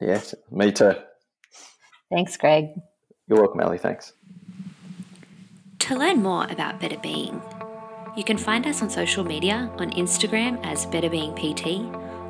Yes, 0.00 0.34
me 0.50 0.72
too. 0.72 0.94
Thanks, 2.12 2.36
Greg. 2.36 2.68
You're 3.26 3.40
welcome, 3.40 3.60
Ally. 3.60 3.78
Thanks. 3.78 4.12
To 5.80 5.96
learn 5.96 6.22
more 6.22 6.46
about 6.46 6.78
Better 6.78 6.98
Being 6.98 7.40
you 8.16 8.24
can 8.24 8.36
find 8.36 8.66
us 8.66 8.82
on 8.82 8.90
social 8.90 9.24
media 9.24 9.70
on 9.78 9.90
Instagram 9.92 10.60
as 10.64 10.84
Better 10.86 11.08
Being 11.08 11.34
PT, 11.34 11.66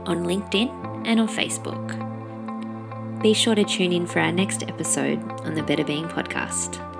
on 0.06 0.24
LinkedIn, 0.24 0.70
and 1.06 1.20
on 1.20 1.28
Facebook. 1.28 1.98
Be 3.20 3.34
sure 3.34 3.54
to 3.54 3.64
tune 3.64 3.92
in 3.92 4.06
for 4.06 4.20
our 4.20 4.32
next 4.32 4.62
episode 4.64 5.20
on 5.42 5.54
the 5.54 5.62
Better 5.62 5.84
Being 5.84 6.04
podcast. 6.04 6.91